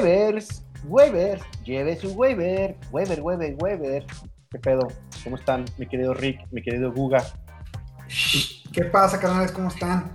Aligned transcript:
Waivers, 0.00 0.62
waivers, 0.84 1.42
lleve 1.62 1.94
su 1.94 2.12
waiver, 2.12 2.74
waiver, 2.90 3.20
waiver, 3.20 3.54
waiver. 3.60 4.06
¿Qué 4.50 4.58
pedo? 4.58 4.88
¿Cómo 5.22 5.36
están, 5.36 5.66
mi 5.76 5.86
querido 5.86 6.14
Rick, 6.14 6.40
mi 6.50 6.62
querido 6.62 6.90
Guga? 6.90 7.22
¿Qué 8.72 8.84
pasa, 8.84 9.20
carnales? 9.20 9.52
¿Cómo 9.52 9.68
están? 9.68 10.10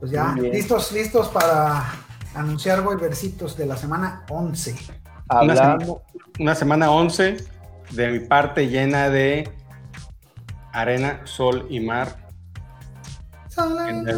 Pues 0.00 0.10
ya, 0.10 0.34
listos, 0.34 0.90
listos 0.90 1.28
para 1.28 1.92
anunciar 2.34 2.84
waiversitos 2.84 3.56
de 3.56 3.66
la 3.66 3.76
semana 3.76 4.26
11. 4.28 4.74
Hablando. 5.28 6.02
Una, 6.40 6.56
semana 6.56 6.90
11 6.90 7.36
de 7.90 8.08
mi 8.10 8.18
parte 8.18 8.66
llena 8.68 9.10
de 9.10 9.48
arena, 10.72 11.20
sol 11.24 11.68
y 11.70 11.78
mar. 11.78 12.16
en, 13.56 14.08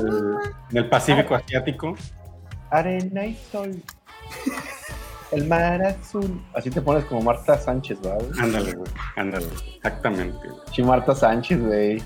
el, 0.71 0.89
Pacífico 0.89 1.35
Asiático. 1.35 1.97
Arena 2.71 3.27
y 3.27 3.35
sol. 3.51 3.83
El 5.33 5.49
mar 5.49 5.83
azul. 5.83 6.41
Así 6.55 6.71
te 6.71 6.81
pones 6.81 7.05
como 7.05 7.23
Marta 7.23 7.59
Sánchez, 7.59 8.01
¿verdad? 8.03 8.27
Ándale, 8.39 8.73
güey. 8.73 8.91
Ándale. 9.17 9.47
Exactamente. 9.77 10.49
Sí, 10.73 10.83
Marta 10.83 11.15
Sánchez, 11.15 11.61
güey. 11.61 12.03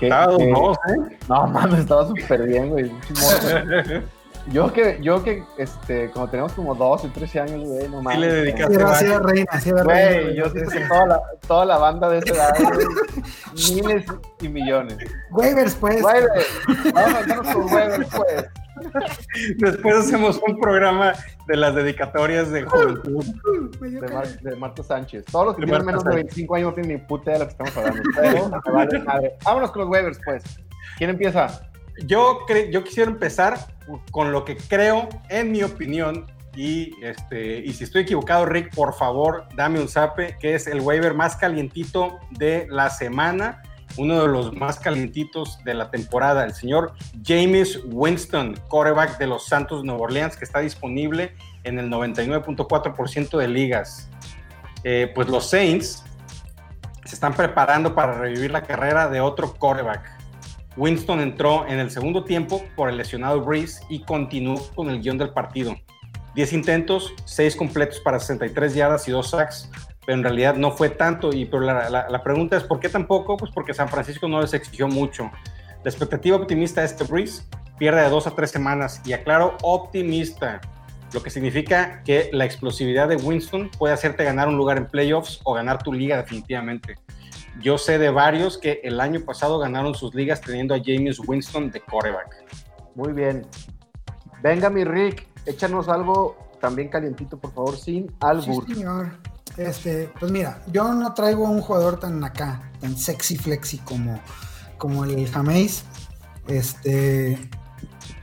Estaba 0.00 0.32
no, 0.38 0.72
¿eh? 0.72 1.18
No, 1.28 1.46
mames, 1.48 1.80
estaba 1.80 2.06
súper 2.06 2.46
bien, 2.46 2.70
güey. 2.70 2.90
Yo 4.50 4.72
que, 4.72 4.98
yo 5.02 5.22
que, 5.22 5.44
este, 5.58 6.10
como 6.10 6.28
tenemos 6.28 6.52
como 6.52 6.74
12, 6.74 7.08
13 7.08 7.40
años, 7.40 7.62
güey, 7.62 7.88
no 7.88 8.00
mames. 8.00 8.14
Sí 8.14 8.20
le 8.20 8.32
dedicaste 8.32 8.74
sí, 8.74 9.04
era, 9.04 9.18
reina, 9.18 9.60
sí 9.60 9.70
reina. 9.70 9.84
Güey, 9.84 10.34
yo 10.34 10.50
siento 10.50 10.70
que 10.70 10.80
toda 10.80 11.06
la, 11.06 11.22
toda 11.46 11.64
la 11.66 11.78
banda 11.78 12.08
de 12.08 12.18
esa 12.18 12.34
edad, 12.34 12.54
miles 13.68 14.06
y 14.40 14.48
millones. 14.48 14.96
Waivers, 15.30 15.74
pues. 15.74 16.02
Waivers. 16.02 16.46
Vamos 16.94 17.30
a 17.30 17.52
con 17.52 17.72
waivers, 17.72 18.08
pues. 18.16 18.44
Después 19.58 19.96
hacemos 19.96 20.40
un 20.46 20.58
programa 20.58 21.14
de 21.46 21.56
las 21.56 21.74
dedicatorias 21.74 22.50
de 22.50 22.62
juventud. 22.64 23.24
De, 24.42 24.56
Marta 24.56 24.82
Sánchez. 24.82 25.24
Todos 25.26 25.46
los 25.46 25.56
que 25.56 25.64
tienen 25.64 25.84
menos 25.84 26.04
de 26.04 26.14
25 26.14 26.54
años 26.54 26.68
no 26.68 26.74
tienen 26.74 26.96
ni 26.96 27.06
puta 27.06 27.32
de 27.32 27.38
lo 27.40 27.44
que 27.46 27.50
estamos 27.50 27.76
hablando. 27.76 28.02
Pero, 28.14 28.50
vale, 28.72 28.98
madre. 29.00 29.36
Vámonos 29.44 29.70
con 29.70 29.82
los 29.82 29.90
waivers, 29.90 30.20
pues. 30.24 30.44
¿Quién 30.98 31.10
empieza? 31.10 31.70
Yo, 32.06 32.46
yo 32.70 32.84
quisiera 32.84 33.10
empezar 33.10 33.58
con 34.10 34.32
lo 34.32 34.44
que 34.44 34.56
creo, 34.56 35.08
en 35.28 35.52
mi 35.52 35.62
opinión, 35.62 36.26
y, 36.56 36.92
este, 37.02 37.58
y 37.58 37.72
si 37.72 37.84
estoy 37.84 38.02
equivocado, 38.02 38.46
Rick, 38.46 38.74
por 38.74 38.94
favor, 38.94 39.46
dame 39.54 39.80
un 39.80 39.88
zape, 39.88 40.36
que 40.38 40.54
es 40.54 40.66
el 40.66 40.80
waiver 40.80 41.14
más 41.14 41.36
calientito 41.36 42.18
de 42.30 42.66
la 42.70 42.90
semana, 42.90 43.62
uno 44.00 44.22
de 44.22 44.28
los 44.28 44.52
más 44.54 44.78
calientitos 44.78 45.58
de 45.64 45.74
la 45.74 45.90
temporada, 45.90 46.44
el 46.44 46.54
señor 46.54 46.94
James 47.24 47.80
Winston, 47.84 48.58
quarterback 48.68 49.18
de 49.18 49.26
los 49.26 49.46
Santos 49.46 49.84
Nueva 49.84 50.02
Orleans, 50.02 50.36
que 50.36 50.44
está 50.44 50.60
disponible 50.60 51.34
en 51.64 51.78
el 51.78 51.90
99.4% 51.90 53.38
de 53.38 53.48
ligas. 53.48 54.08
Eh, 54.84 55.12
pues 55.14 55.28
los 55.28 55.50
Saints 55.50 56.04
se 57.04 57.14
están 57.14 57.34
preparando 57.34 57.94
para 57.94 58.14
revivir 58.14 58.50
la 58.50 58.62
carrera 58.62 59.08
de 59.08 59.20
otro 59.20 59.52
quarterback 59.54 60.20
Winston 60.76 61.20
entró 61.20 61.66
en 61.66 61.78
el 61.78 61.90
segundo 61.90 62.24
tiempo 62.24 62.64
por 62.76 62.88
el 62.88 62.96
lesionado 62.96 63.40
Breeze 63.40 63.82
y 63.88 64.00
continuó 64.00 64.66
con 64.74 64.88
el 64.88 65.00
guion 65.02 65.18
del 65.18 65.30
partido. 65.30 65.76
10 66.34 66.52
intentos, 66.52 67.12
6 67.24 67.56
completos 67.56 68.00
para 68.00 68.20
63 68.20 68.74
yardas 68.74 69.08
y 69.08 69.10
2 69.10 69.28
sacks, 69.28 69.68
pero 70.10 70.18
en 70.18 70.24
realidad 70.24 70.56
no 70.56 70.72
fue 70.72 70.90
tanto. 70.90 71.32
Y 71.32 71.44
pero 71.44 71.62
la, 71.62 72.22
pregunta 72.24 72.56
es, 72.56 72.64
¿por 72.64 72.80
qué 72.80 72.88
tampoco? 72.88 73.36
Pues 73.36 73.52
porque 73.54 73.72
San 73.72 73.88
Francisco 73.88 74.26
no 74.26 74.40
les 74.40 74.52
exigió 74.54 74.88
mucho. 74.88 75.30
La 75.84 75.88
expectativa 75.88 76.36
optimista 76.36 76.82
es 76.82 76.94
que 76.94 77.04
Breeze 77.04 77.44
pierde 77.78 78.02
de 78.02 78.08
2 78.08 78.26
a 78.26 78.30
3 78.32 78.50
semanas 78.50 79.00
y 79.04 79.12
aclaro, 79.12 79.56
optimista, 79.62 80.60
lo 81.14 81.22
que 81.22 81.30
significa 81.30 82.02
que 82.02 82.28
la 82.32 82.44
explosividad 82.44 83.06
de 83.06 83.14
Winston 83.18 83.70
puede 83.78 83.94
hacerte 83.94 84.24
ganar 84.24 84.48
un 84.48 84.56
lugar 84.56 84.78
en 84.78 84.86
playoffs 84.86 85.38
o 85.44 85.54
ganar 85.54 85.80
tu 85.80 85.92
liga 85.92 86.16
definitivamente. 86.16 86.96
Yo 87.60 87.78
sé 87.78 87.98
de 87.98 88.10
varios 88.10 88.58
que 88.58 88.80
el 88.82 89.00
año 89.00 89.20
pasado 89.20 89.60
ganaron 89.60 89.94
sus 89.94 90.12
ligas 90.12 90.40
teniendo 90.40 90.74
a 90.74 90.80
James 90.84 91.20
Winston 91.24 91.70
de 91.70 91.82
coreback. 91.82 92.34
Muy 92.96 93.12
bien. 93.12 93.46
Venga, 94.42 94.70
mi 94.70 94.82
Rick, 94.82 95.28
échanos 95.46 95.88
algo 95.88 96.36
también 96.60 96.88
calientito, 96.88 97.38
por 97.38 97.52
favor, 97.52 97.76
sin 97.76 98.12
albur. 98.18 98.66
Sí, 98.66 98.74
señor. 98.74 99.12
Este, 99.56 100.10
pues 100.18 100.30
mira, 100.32 100.62
yo 100.72 100.92
no 100.94 101.12
traigo 101.14 101.44
un 101.44 101.60
jugador 101.60 101.98
tan 101.98 102.22
acá, 102.24 102.70
tan 102.80 102.96
sexy 102.96 103.36
flexy 103.36 103.78
como, 103.78 104.20
como 104.78 105.04
el 105.04 105.28
Jameis. 105.28 105.84
Este, 106.46 107.50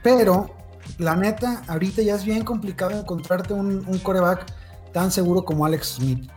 pero 0.02 0.54
la 0.98 1.14
neta, 1.16 1.62
ahorita 1.68 2.02
ya 2.02 2.14
es 2.14 2.24
bien 2.24 2.44
complicado 2.44 2.92
encontrarte 2.92 3.54
un, 3.54 3.84
un 3.86 3.98
coreback 3.98 4.46
tan 4.92 5.10
seguro 5.10 5.44
como 5.44 5.64
Alex 5.66 5.96
Smith 5.96 6.28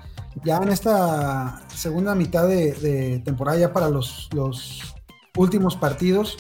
ya 0.44 0.58
en 0.58 0.70
esta 0.70 1.62
segunda 1.74 2.16
mitad 2.16 2.48
de, 2.48 3.22
temporada, 3.24 3.58
ya 3.58 3.74
para 3.74 3.90
los, 3.90 4.30
últimos 5.38 5.78
partidos, 5.78 6.38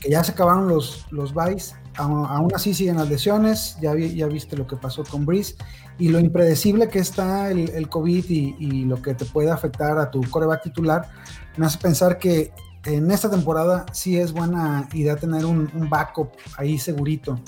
que 0.00 0.10
ya 0.10 0.24
se 0.24 0.32
acabaron 0.32 0.68
los, 0.68 1.06
los 1.10 1.34
buys, 1.34 1.74
aún, 1.96 2.50
así 2.54 2.74
siguen 2.74 2.96
las 2.96 3.08
lesiones, 3.08 3.76
ya, 3.80 3.94
ya 3.96 4.26
viste 4.26 4.56
lo 4.56 4.66
que 4.66 4.76
pasó 4.76 5.04
con 5.04 5.26
Breeze, 5.26 5.56
y 5.98 6.08
lo 6.08 6.18
impredecible 6.18 6.88
que 6.88 6.98
está 6.98 7.50
el, 7.50 7.88
COVID 7.88 8.24
y, 8.28 8.84
lo 8.84 9.00
que 9.00 9.14
te 9.14 9.24
puede 9.24 9.50
afectar 9.50 9.98
a 9.98 10.10
tu 10.10 10.22
coreback 10.22 10.62
titular, 10.62 11.08
me 11.56 11.66
hace 11.66 11.78
pensar 11.78 12.18
que 12.18 12.52
en 12.84 13.10
esta 13.10 13.30
temporada 13.30 13.86
sí 13.92 14.18
es 14.18 14.32
buena 14.32 14.88
idea 14.92 15.16
tener 15.16 15.44
un, 15.44 15.70
backup 15.88 16.30
ahí 16.56 16.78
segurito. 16.78 17.38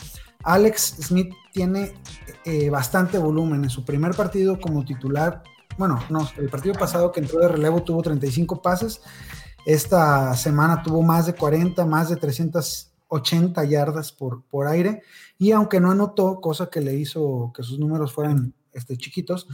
Alex 0.43 0.97
Smith 1.01 1.33
tiene 1.53 1.95
eh, 2.45 2.69
bastante 2.69 3.19
volumen 3.19 3.65
en 3.65 3.71
su 3.71 3.85
primer 3.85 4.15
partido 4.15 4.61
como 4.61 4.85
titular. 4.85 5.43
Bueno, 5.79 5.99
no, 6.11 6.29
el 6.37 6.51
partido 6.51 6.75
pasado 6.75 7.11
que 7.11 7.21
entró 7.21 7.41
de 7.41 7.49
relevo 7.49 7.83
tuvo 7.83 8.03
35 8.03 8.61
pases, 8.61 9.01
esta 9.65 10.37
semana 10.37 10.83
tuvo 10.83 11.03
más 11.03 11.27
de 11.27 11.35
40, 11.35 11.85
más 11.87 12.11
de 12.11 12.17
380 13.23 13.65
yardas 13.65 14.13
por, 14.13 14.45
por 14.45 14.67
aire, 14.67 15.03
y 15.39 15.53
aunque 15.53 15.81
no 15.81 15.91
anotó, 15.91 16.41
cosa 16.41 16.71
que 16.71 16.81
le 16.81 16.95
hizo 16.95 17.53
que 17.55 17.63
sus 17.63 17.79
números 17.79 18.13
fueran 18.13 18.55
este, 18.73 18.97
chiquitos, 18.97 19.49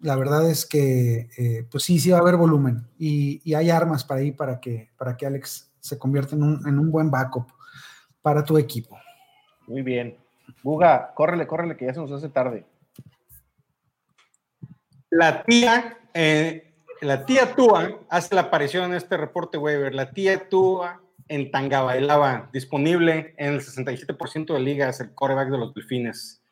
la 0.00 0.16
verdad 0.16 0.48
es 0.48 0.64
que 0.64 1.28
eh, 1.36 1.66
pues 1.70 1.84
sí, 1.84 1.98
sí 1.98 2.10
va 2.10 2.18
a 2.18 2.20
haber 2.20 2.36
volumen 2.36 2.86
y, 2.98 3.54
hay 3.54 3.70
armas 3.70 4.04
para 4.04 4.20
ahí 4.20 4.32
para 4.32 4.60
que, 4.60 4.90
para 4.96 5.16
que 5.16 5.26
Alex 5.26 5.70
se 5.80 5.98
convierta 5.98 6.36
en 6.36 6.42
un, 6.42 6.68
en 6.68 6.78
un 6.78 6.90
buen 6.90 7.10
backup 7.10 7.48
para 8.22 8.44
tu 8.44 8.56
equipo. 8.56 8.98
Muy 9.66 9.82
bien. 9.82 10.16
Buga, 10.62 11.12
córrele, 11.14 11.46
córrele, 11.46 11.76
que 11.76 11.86
ya 11.86 11.94
se 11.94 12.00
nos 12.00 12.12
hace 12.12 12.28
tarde. 12.28 12.64
La 15.10 15.42
tía, 15.42 15.98
eh, 16.14 16.72
la 17.00 17.24
tía 17.24 17.54
Tua 17.54 18.00
hace 18.08 18.34
la 18.34 18.42
aparición 18.42 18.84
en 18.84 18.94
este 18.94 19.16
reporte 19.16 19.58
waiver. 19.58 19.94
La 19.94 20.10
tía 20.10 20.48
Tua 20.48 21.00
en 21.30 21.50
Tangabailaba, 21.50 22.50
disponible 22.52 23.34
en 23.38 23.54
el 23.54 23.60
67% 23.60 24.52
de 24.52 24.60
ligas, 24.60 25.00
el 25.00 25.14
coreback 25.14 25.48
de 25.48 25.58
los 25.58 25.72
Delfines. 25.72 26.42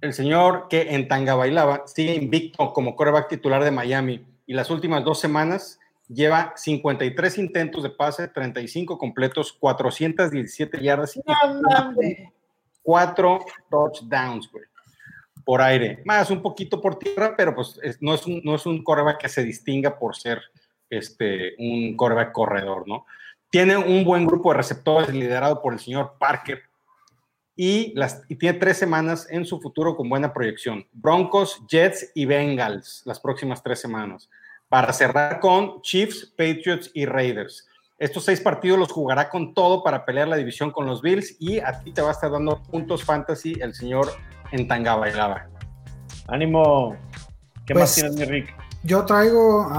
El 0.00 0.12
señor 0.12 0.66
que 0.68 0.94
en 0.94 1.06
Tangabailaba 1.06 1.86
sigue 1.86 2.14
invicto 2.14 2.72
como 2.72 2.96
coreback 2.96 3.28
titular 3.28 3.62
de 3.62 3.70
Miami 3.70 4.26
y 4.46 4.54
las 4.54 4.70
últimas 4.70 5.04
dos 5.04 5.20
semanas 5.20 5.78
lleva 6.08 6.54
53 6.56 7.38
intentos 7.38 7.82
de 7.82 7.90
pase, 7.90 8.26
35 8.26 8.98
completos, 8.98 9.52
417 9.52 10.82
yardas 10.82 11.16
y 11.16 11.22
4 12.82 13.38
touchdowns, 13.70 14.50
güey 14.50 14.64
por 15.44 15.60
aire, 15.60 16.02
más 16.04 16.30
un 16.30 16.40
poquito 16.40 16.80
por 16.80 16.98
tierra, 16.98 17.34
pero 17.36 17.54
pues 17.54 17.78
no, 18.00 18.14
es 18.14 18.26
un, 18.26 18.40
no 18.44 18.54
es 18.54 18.64
un 18.66 18.82
coreback 18.82 19.22
que 19.22 19.28
se 19.28 19.42
distinga 19.42 19.98
por 19.98 20.14
ser 20.14 20.40
este, 20.88 21.54
un 21.58 21.96
coreback 21.96 22.32
corredor, 22.32 22.86
¿no? 22.86 23.06
Tiene 23.52 23.76
un 23.76 24.02
buen 24.02 24.26
grupo 24.26 24.50
de 24.50 24.56
receptores 24.56 25.10
liderado 25.10 25.60
por 25.60 25.74
el 25.74 25.78
señor 25.78 26.14
Parker 26.18 26.62
y, 27.54 27.92
las, 27.94 28.22
y 28.30 28.36
tiene 28.36 28.58
tres 28.58 28.78
semanas 28.78 29.26
en 29.28 29.44
su 29.44 29.60
futuro 29.60 29.94
con 29.94 30.08
buena 30.08 30.32
proyección. 30.32 30.86
Broncos, 30.90 31.62
Jets 31.68 32.12
y 32.14 32.24
Bengals 32.24 33.02
las 33.04 33.20
próximas 33.20 33.62
tres 33.62 33.78
semanas. 33.78 34.30
Para 34.70 34.90
cerrar 34.94 35.38
con 35.38 35.82
Chiefs, 35.82 36.32
Patriots 36.34 36.90
y 36.94 37.04
Raiders. 37.04 37.68
Estos 37.98 38.24
seis 38.24 38.40
partidos 38.40 38.78
los 38.78 38.90
jugará 38.90 39.28
con 39.28 39.52
todo 39.52 39.84
para 39.84 40.06
pelear 40.06 40.28
la 40.28 40.36
división 40.36 40.70
con 40.70 40.86
los 40.86 41.02
Bills 41.02 41.36
y 41.38 41.60
a 41.60 41.78
ti 41.78 41.92
te 41.92 42.00
va 42.00 42.08
a 42.08 42.12
estar 42.12 42.30
dando 42.30 42.62
puntos 42.62 43.04
fantasy 43.04 43.52
el 43.60 43.74
señor 43.74 44.08
en 44.50 44.66
Tanga 44.66 44.96
Bailaba. 44.96 45.46
Ánimo. 46.26 46.96
¿Qué 47.66 47.74
más 47.74 47.82
pues, 47.82 47.94
tienes, 47.96 48.16
mi 48.16 48.24
Rick? 48.24 48.61
Yo 48.84 49.04
traigo, 49.04 49.70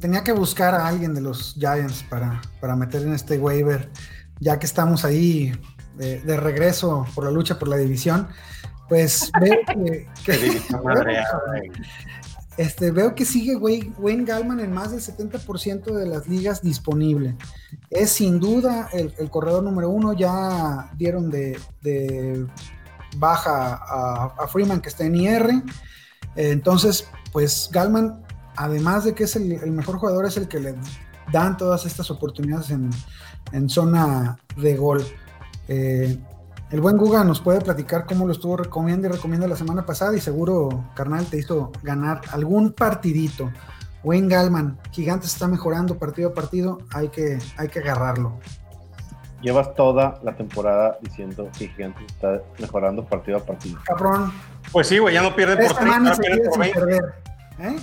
tenía 0.00 0.24
que 0.24 0.32
buscar 0.32 0.74
a 0.74 0.86
alguien 0.86 1.14
de 1.14 1.20
los 1.20 1.54
Giants 1.58 2.02
para, 2.04 2.40
para 2.60 2.74
meter 2.74 3.02
en 3.02 3.12
este 3.12 3.38
waiver, 3.38 3.90
ya 4.38 4.58
que 4.58 4.66
estamos 4.66 5.04
ahí 5.04 5.52
de, 5.96 6.36
regreso 6.36 7.06
por 7.14 7.24
la 7.24 7.30
lucha 7.30 7.58
por 7.58 7.68
la 7.68 7.76
división. 7.76 8.28
Pues 8.88 9.30
veo 9.40 9.58
que, 9.66 10.06
este, 12.56 12.90
veo 12.90 13.14
que 13.14 13.24
sigue 13.24 13.56
Wayne, 13.56 14.24
Gallman 14.24 14.60
en 14.60 14.72
más 14.72 14.90
del 14.90 15.00
70% 15.00 15.94
de 15.94 16.06
las 16.06 16.26
ligas 16.26 16.62
disponible. 16.62 17.36
Es 17.90 18.10
sin 18.10 18.40
duda 18.40 18.88
el, 18.92 19.30
corredor 19.30 19.62
número 19.62 19.90
uno. 19.90 20.14
Ya 20.14 20.90
dieron 20.96 21.30
de 21.30 21.58
baja 23.16 23.80
a, 24.36 24.48
Freeman 24.48 24.80
que 24.80 24.88
está 24.88 25.04
en 25.04 25.16
IR. 25.16 25.50
Eh, 26.36 26.50
entonces, 26.50 27.08
pues 27.32 27.68
Galman, 27.72 28.22
además 28.56 29.04
de 29.04 29.14
que 29.14 29.24
es 29.24 29.36
el, 29.36 29.72
mejor 29.72 29.98
jugador, 29.98 30.26
es 30.26 30.36
el 30.36 30.48
que 30.48 30.60
le 30.60 30.74
dan 31.32 31.56
todas 31.56 31.86
estas 31.86 32.10
oportunidades 32.10 32.70
en, 32.70 33.68
zona 33.68 34.38
de 34.56 34.76
gol. 34.76 35.04
Eh, 35.68 36.18
el 36.70 36.80
buen 36.80 36.96
Guga 36.96 37.24
nos 37.24 37.40
puede 37.40 37.60
platicar 37.60 38.06
cómo 38.06 38.26
lo 38.26 38.32
estuvo 38.32 38.56
recomiendo 38.56 39.08
y 39.08 39.10
recomienda 39.10 39.48
la 39.48 39.56
semana 39.56 39.84
pasada 39.84 40.16
y 40.16 40.20
seguro, 40.20 40.84
carnal, 40.94 41.26
te 41.26 41.38
hizo 41.38 41.72
ganar 41.82 42.20
algún 42.30 42.72
partidito. 42.72 43.50
Wayne 44.04 44.28
Galman, 44.28 44.78
Gigantes 44.92 45.32
está 45.32 45.48
mejorando 45.48 45.98
partido 45.98 46.30
a 46.30 46.34
partido, 46.34 46.78
hay 46.92 47.08
que, 47.08 47.38
hay 47.56 47.68
que 47.68 47.80
agarrarlo. 47.80 48.38
Llevas 49.42 49.74
toda 49.74 50.20
la 50.22 50.36
temporada 50.36 50.98
diciendo 51.00 51.50
que 51.58 51.68
Gigantes 51.68 52.04
está 52.06 52.40
mejorando 52.58 53.04
partido 53.04 53.38
a 53.38 53.40
partido. 53.40 53.78
Cabrón. 53.84 54.32
Pues 54.70 54.86
sí, 54.86 54.98
güey, 54.98 55.14
ya 55.14 55.22
no 55.22 55.34
pierde 55.34 55.56
por 55.66 55.76
30, 55.76 56.16
pierde 56.16 56.48
por 56.50 56.64
¿eh? 56.64 57.76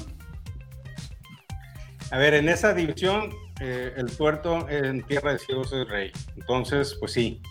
A 2.12 2.18
ver, 2.18 2.34
en 2.36 2.50
esa 2.50 2.74
división, 2.74 3.32
eh, 3.60 3.94
el 3.98 4.16
tuerto 4.16 4.68
en 4.70 5.04
tierra 5.04 5.34
de 5.34 5.40
ciegos 5.40 5.74
es 5.74 5.88
rey. 5.90 6.12
Entonces, 6.36 6.96
pues 7.00 7.12
sí. 7.14 7.42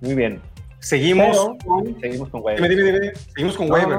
Muy 0.00 0.14
bien. 0.14 0.40
Seguimos 0.78 1.36
con, 1.64 2.00
seguimos 2.00 2.28
con 2.30 2.42
Weber. 2.42 2.62
Dime, 2.70 2.82
dime, 2.82 3.00
dime. 3.00 3.14
Seguimos 3.34 3.56
con 3.56 3.70
Weber. 3.70 3.98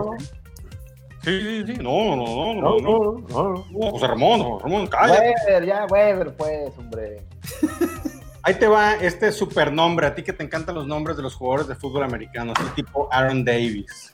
Sí, 1.23 1.39
sí, 1.39 1.63
sí. 1.67 1.73
No, 1.81 2.15
no, 2.15 2.25
no, 2.25 2.53
no, 2.55 2.79
no. 2.79 3.23
no, 3.29 3.65
no. 3.69 3.91
José 3.91 4.07
Ramón, 4.07 4.41
José 4.41 4.63
Ramón, 4.63 4.87
cállate. 4.87 5.33
Weber, 5.45 5.65
ya, 5.65 5.85
Weber, 5.85 6.33
pues, 6.35 6.71
hombre. 6.77 7.23
Ahí 8.43 8.55
te 8.55 8.67
va 8.67 8.95
este 8.95 9.31
supernombre, 9.31 10.07
a 10.07 10.15
ti 10.15 10.23
que 10.23 10.33
te 10.33 10.43
encantan 10.43 10.73
los 10.73 10.87
nombres 10.87 11.15
de 11.15 11.21
los 11.21 11.35
jugadores 11.35 11.67
de 11.67 11.75
fútbol 11.75 12.03
americano, 12.03 12.53
así 12.55 12.65
tipo 12.75 13.07
Aaron 13.11 13.45
Davis. 13.45 14.11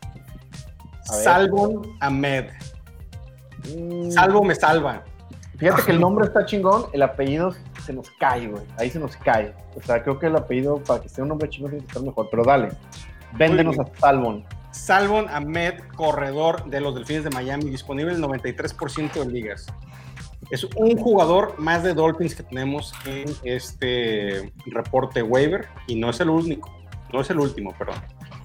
Salvo 1.03 1.81
Ahmed. 2.01 2.49
Mm. 3.73 4.11
Salvo 4.11 4.43
me 4.43 4.53
salva. 4.53 5.05
Fíjate 5.57 5.83
que 5.83 5.91
el 5.91 5.99
nombre 6.01 6.25
está 6.25 6.45
chingón, 6.45 6.85
el 6.93 7.01
apellido 7.01 7.53
se 7.83 7.93
nos 7.93 8.09
cae, 8.11 8.47
güey. 8.47 8.63
Ahí 8.77 8.89
se 8.89 8.99
nos 8.99 9.15
cae. 9.17 9.53
O 9.75 9.81
sea, 9.81 10.03
creo 10.03 10.19
que 10.19 10.27
el 10.27 10.35
apellido, 10.35 10.77
para 10.83 11.01
que 11.01 11.09
sea 11.09 11.23
un 11.23 11.29
nombre 11.29 11.49
chingón, 11.49 11.71
tiene 11.71 11.85
que 11.85 11.91
estar 11.91 12.03
mejor. 12.03 12.27
Pero 12.29 12.43
dale, 12.43 12.69
véndenos 13.33 13.77
a 13.79 13.85
Salvon. 13.99 14.45
Salvon 14.71 15.27
Ahmed, 15.29 15.79
corredor 15.95 16.69
de 16.69 16.81
los 16.81 16.93
Delfines 16.93 17.23
de 17.23 17.29
Miami, 17.31 17.65
disponible 17.65 18.13
el 18.13 18.21
93% 18.21 19.13
de 19.13 19.31
ligas. 19.31 19.65
Es 20.51 20.63
un 20.75 20.97
jugador 20.97 21.55
más 21.57 21.83
de 21.83 21.93
Dolphins 21.93 22.35
que 22.35 22.43
tenemos 22.43 22.93
en 23.05 23.25
este 23.43 24.53
reporte 24.67 25.23
waiver 25.23 25.67
y 25.87 25.95
no 25.95 26.09
es 26.09 26.19
el 26.19 26.29
único, 26.29 26.71
no 27.11 27.21
es 27.21 27.29
el 27.29 27.39
último, 27.39 27.73
perdón. 27.77 27.95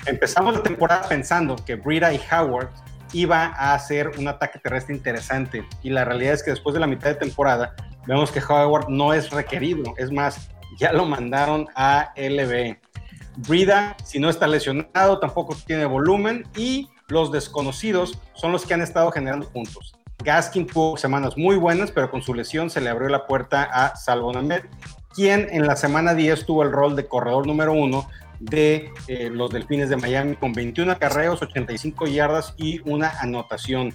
Empezamos 0.06 0.54
la 0.54 0.62
temporada 0.62 1.08
pensando 1.08 1.54
que 1.54 1.76
Brita 1.76 2.12
y 2.12 2.20
Howard 2.32 2.70
iba 3.12 3.46
a 3.46 3.74
hacer 3.74 4.12
un 4.18 4.28
ataque 4.28 4.58
terrestre 4.58 4.94
interesante 4.94 5.66
y 5.82 5.90
la 5.90 6.04
realidad 6.04 6.34
es 6.34 6.42
que 6.42 6.50
después 6.50 6.74
de 6.74 6.80
la 6.80 6.86
mitad 6.86 7.10
de 7.10 7.16
temporada 7.16 7.74
vemos 8.06 8.30
que 8.30 8.40
Howard 8.40 8.88
no 8.88 9.12
es 9.12 9.30
requerido, 9.30 9.94
es 9.96 10.10
más, 10.10 10.48
ya 10.78 10.92
lo 10.92 11.04
mandaron 11.04 11.68
a 11.74 12.12
LB. 12.16 12.76
Brida, 13.36 13.96
si 14.04 14.18
no 14.18 14.28
está 14.28 14.46
lesionado, 14.46 15.18
tampoco 15.18 15.56
tiene 15.66 15.86
volumen 15.86 16.46
y 16.56 16.88
los 17.08 17.32
desconocidos 17.32 18.18
son 18.34 18.52
los 18.52 18.66
que 18.66 18.74
han 18.74 18.82
estado 18.82 19.10
generando 19.10 19.48
puntos. 19.48 19.94
Gaskin 20.22 20.66
tuvo 20.66 20.96
semanas 20.96 21.36
muy 21.36 21.56
buenas, 21.56 21.90
pero 21.90 22.10
con 22.10 22.22
su 22.22 22.34
lesión 22.34 22.70
se 22.70 22.80
le 22.80 22.90
abrió 22.90 23.08
la 23.08 23.26
puerta 23.26 23.62
a 23.64 23.96
Salvon 23.96 24.36
Ahmed, 24.36 24.62
quien 25.14 25.48
en 25.50 25.66
la 25.66 25.76
semana 25.76 26.14
10 26.14 26.46
tuvo 26.46 26.62
el 26.62 26.72
rol 26.72 26.96
de 26.96 27.06
corredor 27.06 27.46
número 27.46 27.72
uno 27.72 28.08
de 28.42 28.92
eh, 29.06 29.30
los 29.30 29.50
Delfines 29.50 29.88
de 29.88 29.96
Miami 29.96 30.34
con 30.34 30.52
21 30.52 30.92
acarreos, 30.92 31.40
85 31.42 32.06
yardas 32.06 32.54
y 32.56 32.80
una 32.88 33.10
anotación. 33.20 33.94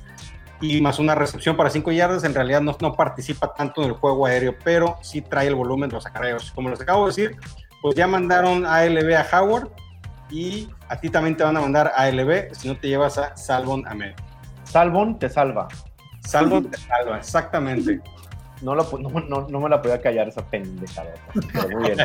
Y 0.60 0.82
más 0.82 0.98
una 0.98 1.14
recepción 1.14 1.56
para 1.56 1.70
5 1.70 1.92
yardas, 1.92 2.24
en 2.24 2.34
realidad 2.34 2.62
no, 2.62 2.76
no 2.82 2.94
participa 2.94 3.54
tanto 3.54 3.84
en 3.84 3.90
el 3.90 3.94
juego 3.94 4.26
aéreo, 4.26 4.56
pero 4.64 4.98
sí 5.02 5.22
trae 5.22 5.48
el 5.48 5.56
volumen 5.56 5.90
de 5.90 5.96
los 5.96 6.06
acarreos. 6.06 6.52
Como 6.52 6.70
les 6.70 6.82
acabo 6.82 7.04
de 7.04 7.10
decir, 7.10 7.36
pues 7.82 7.96
ya 7.96 8.08
mandaron 8.08 8.66
a 8.66 8.84
LB 8.86 9.14
a 9.16 9.40
Howard 9.40 9.70
y 10.30 10.70
a 10.90 11.00
ti 11.00 11.10
también 11.10 11.38
te 11.38 11.44
van 11.44 11.58
a 11.58 11.62
mandar 11.62 11.92
a 11.96 12.10
LB 12.10 12.56
si 12.56 12.68
no 12.68 12.78
te 12.78 12.88
llevas 12.88 13.18
a 13.18 13.36
Salvon 13.36 13.86
Ahmed. 13.88 14.14
Salvon 14.64 15.20
te 15.20 15.30
salva. 15.30 15.68
Salvo 16.22 16.62
te 16.62 16.78
salva, 16.78 17.18
exactamente. 17.18 18.02
No, 18.62 18.76
lo, 18.76 18.84
no, 19.30 19.48
no, 19.48 19.60
me 19.60 19.70
la 19.70 19.82
podía 19.82 20.02
callar 20.02 20.28
esa 20.28 20.46
pendejada. 20.50 21.14
Pero 21.54 21.70
muy 21.70 21.92
bien. 21.92 21.98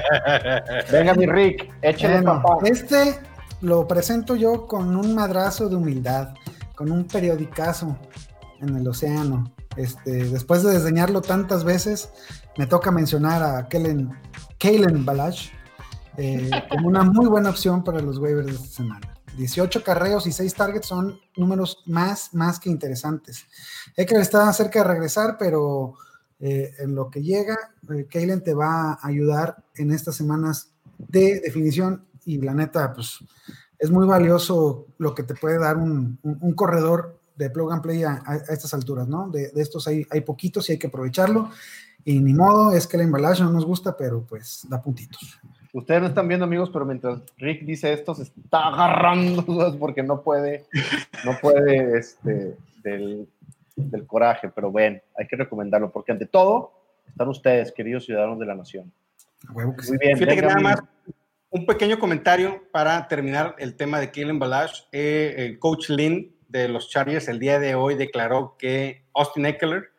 Venga, 0.91 1.15
mi 1.15 1.27
Rick, 1.27 1.73
échale 1.83 2.23
papá. 2.23 2.59
Este 2.65 3.19
lo 3.63 3.87
presento 3.87 4.35
yo 4.35 4.67
con 4.67 4.97
un 4.97 5.15
madrazo 5.15 5.69
de 5.69 5.77
humildad, 5.77 6.35
con 6.75 6.91
un 6.91 7.05
periodicazo 7.05 7.97
en 8.61 8.77
el 8.77 8.87
océano. 8.89 9.53
Este, 9.77 10.25
después 10.25 10.63
de 10.63 10.73
desdeñarlo 10.73 11.23
tantas 11.23 11.65
veces, 11.65 12.11
me 12.59 12.67
toca 12.67 12.91
mencionar 12.91 13.43
a 13.43 13.69
Kellen, 13.69 14.11
Kalen 14.59 15.05
Balash 15.05 15.51
eh, 16.17 16.51
como 16.71 16.89
una 16.89 17.05
muy 17.05 17.27
buena 17.27 17.51
opción 17.51 17.85
para 17.85 18.01
los 18.01 18.19
waivers 18.19 18.47
de 18.47 18.53
esta 18.55 18.67
semana. 18.67 19.15
18 19.37 19.83
carreos 19.83 20.27
y 20.27 20.33
6 20.33 20.55
targets 20.55 20.89
son 20.89 21.19
números 21.37 21.83
más, 21.87 22.35
más 22.35 22.59
que 22.59 22.69
interesantes. 22.69 23.47
Eckler 23.97 24.21
está 24.21 24.53
cerca 24.53 24.81
de 24.81 24.89
regresar, 24.89 25.37
pero 25.39 25.95
eh, 26.45 26.75
en 26.81 26.97
lo 26.97 27.09
que 27.09 27.23
llega, 27.23 27.57
eh, 27.89 28.41
te 28.45 28.53
va 28.53 28.95
a 28.95 29.07
ayudar 29.07 29.63
en 29.77 29.93
estas 29.93 30.17
semanas 30.17 30.73
de 30.99 31.39
definición 31.39 32.05
y 32.25 32.39
la 32.39 32.53
neta, 32.53 32.93
pues 32.93 33.21
es 33.79 33.91
muy 33.93 34.09
valioso 34.09 34.87
lo 34.99 35.15
que 35.15 35.23
te 35.23 35.37
puede 35.37 35.61
dar 35.61 35.77
un, 35.77 36.19
corredor 36.57 37.21
de 37.37 37.49
plug 37.49 37.73
and 37.73 37.83
play 37.83 38.03
a, 38.03 38.21
estas 38.49 38.75
alturas, 38.75 39.07
¿no? 39.07 39.29
De, 39.29 39.53
estos 39.55 39.87
hay, 39.87 40.05
hay 40.11 40.23
poquitos 40.23 40.69
y 40.69 40.73
hay 40.73 40.79
que 40.79 40.89
aprovecharlo. 40.89 41.51
Y 42.05 42.19
ni 42.19 42.35
modo, 42.35 42.73
es 42.73 42.89
que 42.89 42.97
la 42.97 43.05
embalaje 43.05 43.45
no 43.45 43.53
nos 43.53 43.65
gusta, 43.65 43.97
pero 43.97 44.23
pues 44.23 44.67
da 44.69 44.83
puntitos. 44.83 45.41
Ustedes 45.73 46.01
no 46.03 46.09
están 46.09 46.27
viendo, 46.27 46.45
amigos, 46.45 46.71
pero 46.73 46.85
mientras 46.85 47.21
Rick 47.39 47.65
dice 47.65 47.93
esto, 47.93 48.17
se 48.17 48.25
está 48.25 48.67
agarrando 48.67 49.45
porque 49.79 50.03
no 50.03 50.23
puede, 50.23 50.67
no 51.25 51.39
puede, 51.41 51.99
este, 51.99 52.57
del, 52.83 53.29
coraje. 54.07 54.51
Pero 54.55 54.71
bueno, 54.71 55.01
hay 55.17 55.27
que 55.27 55.37
recomendarlo, 55.37 55.91
porque 55.91 56.13
ante 56.13 56.27
todo 56.27 56.73
están 57.07 57.29
ustedes, 57.29 57.73
queridos 57.73 58.05
ciudadanos 58.05 58.39
de 58.39 58.47
la 58.47 58.55
nación. 58.55 58.93
Muy 59.49 59.65
bien. 60.01 60.17
Fíjate 60.17 60.37
que 60.37 60.43
nada 60.43 60.61
más 60.61 60.83
un 61.51 61.67
pequeño 61.67 61.99
comentario 61.99 62.63
para 62.73 63.07
terminar 63.09 63.55
el 63.59 63.77
tema 63.77 64.01
de 64.01 64.11
Kellen 64.11 64.39
Balash. 64.39 64.85
Eh, 64.91 65.35
el 65.37 65.59
coach 65.59 65.91
Lynn 65.91 66.35
de 66.49 66.69
los 66.69 66.89
Chargers 66.89 67.29
el 67.29 67.39
día 67.39 67.59
de 67.59 67.75
hoy 67.75 67.95
declaró 67.95 68.57
que 68.59 69.05
Austin 69.15 69.47
Eckler 69.47 69.91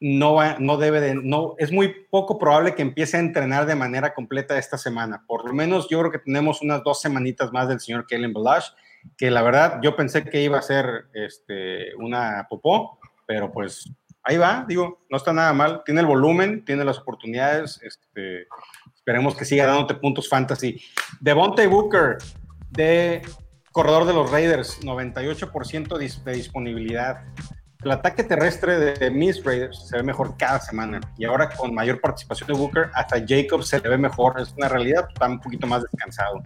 no, 0.00 0.36
no 0.58 0.76
debe 0.76 1.00
de, 1.00 1.14
no, 1.14 1.54
es 1.58 1.72
muy 1.72 1.94
poco 2.10 2.38
probable 2.38 2.74
que 2.74 2.82
empiece 2.82 3.16
a 3.16 3.20
entrenar 3.20 3.64
de 3.64 3.74
manera 3.74 4.12
completa 4.12 4.58
esta 4.58 4.76
semana. 4.76 5.24
Por 5.26 5.46
lo 5.46 5.54
menos 5.54 5.88
yo 5.88 5.98
creo 6.00 6.12
que 6.12 6.18
tenemos 6.18 6.60
unas 6.60 6.82
dos 6.82 7.00
semanitas 7.00 7.52
más 7.52 7.68
del 7.68 7.80
señor 7.80 8.06
Kellen 8.06 8.34
Balash, 8.34 8.68
que 9.16 9.30
la 9.30 9.42
verdad 9.42 9.80
yo 9.82 9.96
pensé 9.96 10.24
que 10.24 10.42
iba 10.42 10.58
a 10.58 10.62
ser 10.62 11.06
este, 11.12 11.94
una 11.96 12.46
popó, 12.48 12.98
pero 13.26 13.52
pues 13.52 13.90
ahí 14.22 14.36
va, 14.36 14.64
digo, 14.68 15.06
no 15.08 15.16
está 15.16 15.32
nada 15.32 15.52
mal, 15.52 15.82
tiene 15.84 16.00
el 16.00 16.06
volumen, 16.06 16.64
tiene 16.64 16.84
las 16.84 16.98
oportunidades, 16.98 17.80
este, 17.82 18.46
esperemos 18.94 19.36
que 19.36 19.44
siga 19.44 19.66
dándote 19.66 19.94
puntos 19.94 20.28
fantasy. 20.28 20.82
Devontae 21.20 21.66
Booker, 21.66 22.18
de 22.70 23.22
corredor 23.72 24.04
de 24.04 24.14
los 24.14 24.30
Raiders, 24.30 24.80
98% 24.82 25.96
de 26.24 26.32
disponibilidad 26.32 27.24
el 27.86 27.92
ataque 27.92 28.24
terrestre 28.24 28.96
de 28.96 29.10
Miss 29.12 29.44
Raiders 29.44 29.86
se 29.86 29.96
ve 29.96 30.02
mejor 30.02 30.36
cada 30.36 30.58
semana 30.58 31.00
y 31.16 31.24
ahora 31.24 31.48
con 31.48 31.72
mayor 31.72 32.00
participación 32.00 32.48
de 32.48 32.54
Booker, 32.54 32.90
hasta 32.92 33.24
Jacobs 33.24 33.68
se 33.68 33.78
le 33.78 33.88
ve 33.88 33.96
mejor. 33.96 34.40
Es 34.40 34.52
una 34.56 34.68
realidad, 34.68 35.06
está 35.08 35.28
un 35.28 35.40
poquito 35.40 35.68
más 35.68 35.82
descansado. 35.82 36.42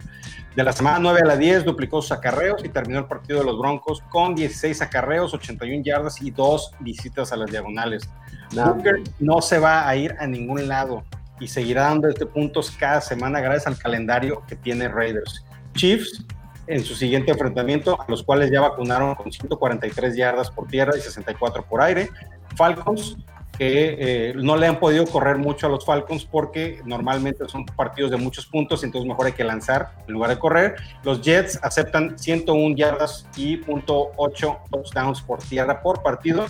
De 0.55 0.63
la 0.63 0.71
semana 0.71 0.99
9 0.99 1.21
a 1.23 1.25
la 1.25 1.37
10 1.37 1.65
duplicó 1.65 1.99
sus 1.99 2.11
acarreos 2.11 2.63
y 2.63 2.69
terminó 2.69 2.99
el 2.99 3.05
partido 3.05 3.39
de 3.39 3.45
los 3.45 3.57
Broncos 3.57 4.03
con 4.11 4.35
16 4.35 4.83
acarreos, 4.83 5.33
81 5.33 5.83
yardas 5.83 6.21
y 6.21 6.29
dos 6.29 6.73
visitas 6.79 7.31
a 7.31 7.37
las 7.37 7.49
diagonales. 7.49 8.07
Booker 8.53 9.01
no 9.19 9.41
se 9.41 9.57
va 9.57 9.89
a 9.89 9.95
ir 9.95 10.15
a 10.19 10.27
ningún 10.27 10.67
lado 10.67 11.03
y 11.39 11.47
seguirá 11.47 11.85
dando 11.85 12.07
este 12.07 12.27
puntos 12.27 12.69
cada 12.69 13.01
semana 13.01 13.39
gracias 13.39 13.65
al 13.65 13.79
calendario 13.79 14.43
que 14.47 14.55
tiene 14.55 14.87
Raiders. 14.87 15.43
Chiefs 15.73 16.23
en 16.67 16.83
su 16.83 16.95
siguiente 16.95 17.31
enfrentamiento, 17.31 17.99
a 18.01 18.05
los 18.09 18.23
cuales 18.23 18.51
ya 18.51 18.61
vacunaron 18.61 19.15
con 19.15 19.31
143 19.31 20.15
yardas 20.15 20.51
por 20.51 20.67
tierra 20.67 20.93
y 20.97 21.01
64 21.01 21.63
por 21.63 21.81
aire. 21.81 22.09
Falcons, 22.55 23.17
que 23.57 23.97
eh, 23.99 24.33
no 24.35 24.57
le 24.57 24.67
han 24.67 24.79
podido 24.79 25.05
correr 25.05 25.37
mucho 25.37 25.67
a 25.67 25.69
los 25.69 25.85
Falcons 25.85 26.25
porque 26.25 26.81
normalmente 26.85 27.47
son 27.47 27.65
partidos 27.65 28.11
de 28.11 28.17
muchos 28.17 28.45
puntos, 28.45 28.83
entonces 28.83 29.07
mejor 29.07 29.27
hay 29.27 29.33
que 29.33 29.43
lanzar 29.43 29.91
en 30.07 30.13
lugar 30.13 30.31
de 30.31 30.39
correr. 30.39 30.75
Los 31.03 31.21
Jets 31.21 31.59
aceptan 31.61 32.17
101 32.17 32.75
yardas 32.75 33.27
y 33.35 33.61
.8 33.61 34.57
touchdowns 34.71 35.21
por 35.21 35.39
tierra 35.39 35.81
por 35.81 36.01
partido. 36.01 36.47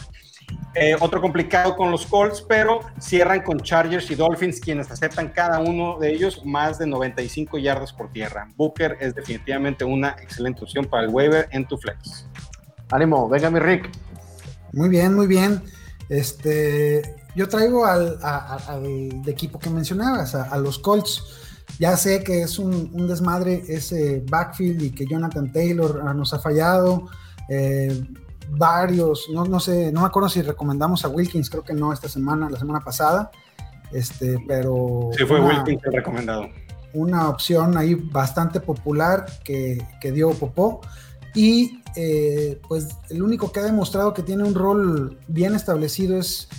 Eh, 0.73 0.95
otro 1.01 1.19
complicado 1.19 1.75
con 1.75 1.91
los 1.91 2.05
Colts, 2.05 2.41
pero 2.41 2.79
cierran 2.97 3.41
con 3.41 3.59
Chargers 3.59 4.09
y 4.09 4.15
Dolphins, 4.15 4.61
quienes 4.61 4.89
aceptan 4.89 5.27
cada 5.27 5.59
uno 5.59 5.99
de 5.99 6.13
ellos 6.13 6.45
más 6.45 6.79
de 6.79 6.87
95 6.87 7.57
yardas 7.57 7.91
por 7.91 8.09
tierra. 8.11 8.47
Booker 8.55 8.97
es 9.01 9.13
definitivamente 9.13 9.83
una 9.83 10.15
excelente 10.21 10.63
opción 10.63 10.85
para 10.85 11.03
el 11.03 11.09
waiver 11.09 11.49
en 11.51 11.67
tu 11.67 11.77
flex. 11.77 12.25
Ánimo, 12.89 13.27
venga 13.27 13.49
mi 13.49 13.59
Rick. 13.59 13.89
Muy 14.71 14.87
bien, 14.87 15.13
muy 15.13 15.27
bien. 15.27 15.61
Este, 16.07 17.01
yo 17.35 17.49
traigo 17.49 17.85
al, 17.85 18.17
equipo 19.27 19.59
que 19.59 19.69
mencionabas, 19.69 20.35
a, 20.35 20.57
los 20.57 20.79
Colts. 20.79 21.23
Ya 21.79 21.97
sé 21.97 22.23
que 22.23 22.43
es 22.43 22.59
un, 22.59 23.07
desmadre 23.07 23.63
ese 23.67 24.23
backfield 24.25 24.81
y 24.83 24.91
que 24.91 25.05
Jonathan 25.05 25.51
Taylor 25.51 26.01
ah, 26.05 26.13
nos 26.13 26.33
ha 26.33 26.39
fallado. 26.39 27.09
Eh, 27.49 28.01
varios, 28.51 29.29
no, 29.29 29.45
no 29.45 29.59
sé, 29.59 29.91
no 29.91 30.01
me 30.01 30.07
acuerdo 30.07 30.29
si 30.29 30.41
recomendamos 30.41 31.05
a 31.05 31.09
Wilkins, 31.09 31.49
creo 31.49 31.63
que 31.63 31.73
no 31.73 31.93
esta 31.93 32.09
semana, 32.09 32.49
la 32.49 32.59
semana 32.59 32.81
pasada, 32.81 33.31
este, 33.91 34.37
pero... 34.47 35.09
Sí, 35.17 35.25
fue 35.25 35.39
Wilkins 35.39 35.81
el 35.85 35.93
recomendado. 35.93 36.49
Una 36.93 37.29
opción 37.29 37.77
ahí 37.77 37.95
bastante 37.95 38.59
popular 38.59 39.25
que, 39.43 39.85
que 40.01 40.11
dio 40.11 40.31
Popó 40.31 40.81
y 41.33 41.81
eh, 41.95 42.59
pues 42.67 42.89
el 43.09 43.21
único 43.21 43.51
que 43.51 43.61
ha 43.61 43.63
demostrado 43.63 44.13
que 44.13 44.23
tiene 44.23 44.43
un 44.43 44.53
rol 44.53 45.17
bien 45.27 45.55
establecido 45.55 46.17
es 46.17 46.49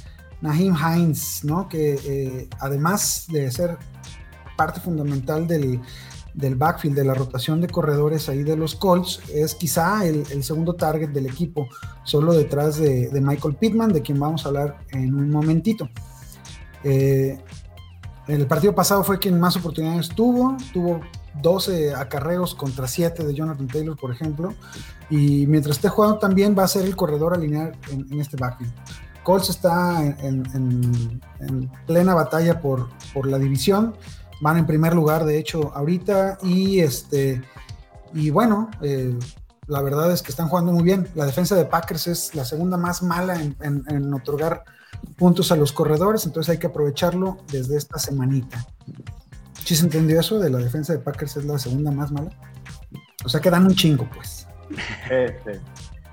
Naheem 0.41 0.75
Hines, 0.75 1.45
¿no? 1.45 1.69
Que 1.69 1.99
eh, 2.05 2.49
además 2.59 3.27
de 3.29 3.51
ser 3.51 3.77
parte 4.57 4.81
fundamental 4.81 5.47
del, 5.47 5.81
del 6.35 6.55
backfield, 6.57 6.97
de 6.97 7.05
la 7.05 7.15
rotación 7.15 7.61
de 7.61 7.69
corredores 7.69 8.29
ahí 8.29 8.43
de 8.43 8.57
los 8.57 8.75
Colts, 8.75 9.21
es 9.33 9.55
quizá 9.55 10.07
el, 10.07 10.43
segundo 10.43 10.75
target 10.75 11.11
del 11.11 11.27
equipo, 11.27 11.69
solo 12.05 12.33
detrás 12.33 12.79
de, 12.79 13.11
Michael 13.21 13.57
Pittman, 13.57 13.93
de 13.93 14.03
quien 14.03 14.19
vamos 14.19 14.45
a 14.45 14.49
hablar 14.49 14.79
en 14.91 15.15
un 15.15 15.31
momentito. 15.31 15.89
Eh, 16.85 17.39
el 18.29 18.47
partido 18.47 18.75
pasado 18.75 19.05
fue 19.05 19.19
quien 19.19 19.39
más 19.39 19.57
oportunidades 19.57 20.09
tuvo, 20.09 20.57
tuvo 20.73 21.01
12 21.41 21.95
acarreos 21.95 22.55
contra 22.55 22.87
7 22.87 23.25
de 23.25 23.35
Jonathan 23.35 23.67
Taylor, 23.67 23.97
por 23.97 24.13
ejemplo, 24.13 24.55
y 25.11 25.47
mientras 25.47 25.77
esté 25.77 25.89
jugando 25.89 26.19
también 26.19 26.57
va 26.59 26.65
a 26.65 26.69
ser 26.69 26.85
el 26.85 26.97
corredor 26.97 27.35
alinear 27.35 27.73
en, 27.91 28.21
este 28.21 28.37
backfield. 28.37 28.73
Colts 29.23 29.51
está 29.51 30.03
en, 30.05 31.21
plena 31.87 32.15
batalla 32.15 32.61
por, 32.61 32.89
por 33.15 33.27
la 33.27 33.39
división 33.39 33.95
van 34.43 34.59
en 34.59 34.67
primer 34.67 34.93
lugar, 34.93 35.25
de 35.25 35.39
hecho, 35.39 35.73
ahorita. 35.75 36.39
Y 36.43 36.81
este, 36.81 37.41
y 38.13 38.31
bueno, 38.31 38.71
eh, 38.83 39.17
la 39.69 39.81
verdad 39.81 40.11
es 40.13 40.21
que 40.21 40.33
están 40.33 40.49
jugando 40.49 40.73
muy 40.73 40.83
bien. 40.83 41.09
La 41.15 41.25
defensa 41.25 41.55
de 41.55 41.65
Packers 41.65 42.09
es 42.09 42.35
la 42.35 42.45
segunda 42.45 42.77
más 42.77 43.03
mala 43.03 43.41
en, 43.41 44.13
otorgar 44.13 44.65
puntos 45.17 45.53
a 45.53 45.57
los 45.57 45.73
corredores, 45.73 46.27
entonces 46.27 46.51
hay 46.51 46.59
que 46.59 46.67
aprovecharlo 46.67 47.39
desde 47.53 47.77
esta 47.77 47.99
semanita. 47.99 48.67
¿Sí 49.65 49.77
se 49.77 49.85
entendió 49.85 50.19
eso? 50.19 50.41
De 50.41 50.51
la 50.51 50.59
defensa 50.59 50.93
de 50.93 50.99
Packers 50.99 51.37
es 51.37 51.45
la 51.45 51.59
segunda 51.59 51.93
más 51.93 52.11
mala. 52.11 52.31
O 53.25 53.29
sea 53.29 53.41
que 53.41 53.49
dan 53.49 53.65
un 53.65 53.77
chingo, 53.77 54.09
pues. 54.13 54.49
Este, 55.09 55.61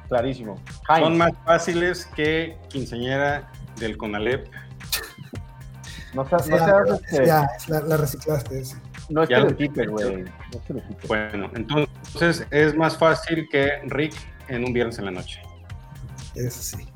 clarísimo. 0.08 0.62
Son 0.88 1.18
más 1.18 1.32
fáciles 1.46 2.06
que 2.16 2.58
quinceñera 2.70 3.52
del 3.80 3.98
Conalep 3.98 4.48
no 6.14 6.28
seas, 6.28 6.48
no 6.48 6.58
seas 6.58 7.02
este, 7.02 7.26
Ya, 7.26 7.50
la, 7.68 7.98
reciclaste 7.98 8.60
ese. 8.62 8.78
No 9.10 9.24
es 9.24 9.30
estereotipo, 9.30 9.92
güey. 9.92 10.24
No 10.24 10.82
bueno, 11.08 11.52
entonces 11.56 12.46
es 12.52 12.76
más 12.76 12.98
fácil 12.98 13.48
que 13.52 13.82
Rick 13.86 14.16
en 14.48 14.66
un 14.66 14.74
viernes 14.74 15.00
en 15.00 15.06
la 15.06 15.12
noche. 15.12 15.42
Eso 16.36 16.62
sí. 16.62 16.88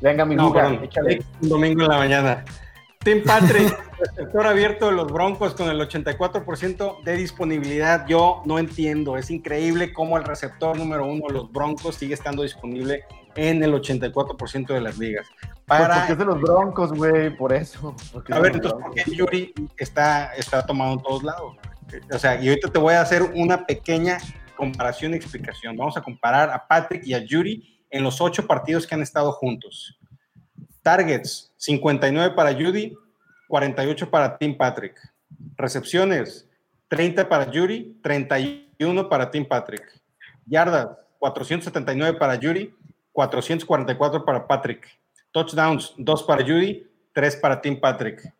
Venga, 0.00 0.24
mi 0.24 0.34
no, 0.34 0.52
perdón, 0.52 0.88
un 1.42 1.48
domingo 1.48 1.82
en 1.82 1.88
la 1.88 1.98
mañana. 1.98 2.44
Tim 3.02 3.24
Patrick, 3.24 3.74
sector 4.14 4.46
abierto 4.46 4.86
de 4.86 4.92
los 4.92 5.10
Broncos 5.10 5.54
con 5.54 5.70
el 5.70 5.80
84% 5.80 7.02
de 7.02 7.16
disponibilidad. 7.16 8.06
Yo 8.06 8.42
no 8.44 8.58
entiendo, 8.58 9.16
es 9.16 9.30
increíble 9.30 9.94
cómo 9.94 10.18
el 10.18 10.24
receptor 10.24 10.76
número 10.76 11.06
uno 11.06 11.26
de 11.28 11.32
los 11.32 11.50
Broncos 11.50 11.94
sigue 11.94 12.12
estando 12.12 12.42
disponible 12.42 13.04
en 13.36 13.62
el 13.64 13.72
84% 13.72 14.66
de 14.74 14.80
las 14.82 14.98
ligas. 14.98 15.26
Pues 15.40 15.62
para... 15.64 15.94
porque 15.94 16.12
es 16.12 16.18
de 16.18 16.24
los 16.26 16.40
Broncos, 16.42 16.92
güey, 16.92 17.34
por 17.34 17.54
eso. 17.54 17.96
A 18.30 18.38
ver, 18.38 18.56
entonces, 18.56 18.78
¿por 18.82 18.94
qué 18.94 19.10
Yuri 19.10 19.54
está, 19.78 20.34
está 20.34 20.66
tomado 20.66 20.92
en 20.92 21.00
todos 21.00 21.22
lados? 21.22 21.56
O 22.12 22.18
sea, 22.18 22.38
y 22.38 22.50
ahorita 22.50 22.68
te 22.68 22.78
voy 22.78 22.92
a 22.92 23.00
hacer 23.00 23.22
una 23.22 23.64
pequeña 23.64 24.18
comparación 24.56 25.14
y 25.14 25.16
explicación. 25.16 25.74
Vamos 25.74 25.96
a 25.96 26.02
comparar 26.02 26.50
a 26.50 26.68
Patrick 26.68 27.06
y 27.06 27.14
a 27.14 27.24
Yuri 27.24 27.80
en 27.88 28.04
los 28.04 28.20
ocho 28.20 28.46
partidos 28.46 28.86
que 28.86 28.94
han 28.94 29.00
estado 29.00 29.32
juntos. 29.32 29.99
Targets, 30.82 31.52
59 31.56 32.34
para 32.34 32.52
Judy, 32.52 32.96
48 33.48 34.10
para 34.10 34.38
Tim 34.38 34.54
Patrick. 34.56 34.98
Recepciones, 35.56 36.48
30 36.88 37.28
para 37.28 37.50
Yuri, 37.50 37.98
31 38.02 39.08
para 39.08 39.30
Tim 39.30 39.44
Patrick. 39.44 39.84
Yardas, 40.46 40.88
479 41.18 42.18
para 42.18 42.34
Yuri, 42.34 42.74
444 43.12 44.24
para 44.24 44.46
Patrick. 44.46 44.88
Touchdowns, 45.32 45.94
2 45.98 46.22
para 46.24 46.42
Judy, 46.42 46.88
3 47.12 47.36
para 47.36 47.60
Tim 47.60 47.78
Patrick. 47.78 48.32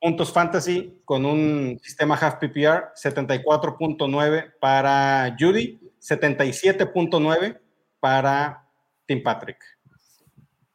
Puntos 0.00 0.32
fantasy 0.32 1.00
con 1.04 1.24
un 1.24 1.78
sistema 1.82 2.16
half 2.16 2.36
PPR, 2.36 2.92
74.9 2.96 4.52
para 4.60 5.36
Judy, 5.38 5.78
77.9 6.00 7.60
para 8.00 8.64
Tim 9.06 9.22
Patrick. 9.22 9.58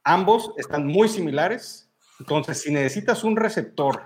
Ambos 0.07 0.51
están 0.57 0.87
muy 0.87 1.09
similares. 1.09 1.89
Entonces, 2.19 2.61
si 2.61 2.71
necesitas 2.71 3.23
un 3.23 3.35
receptor 3.35 4.03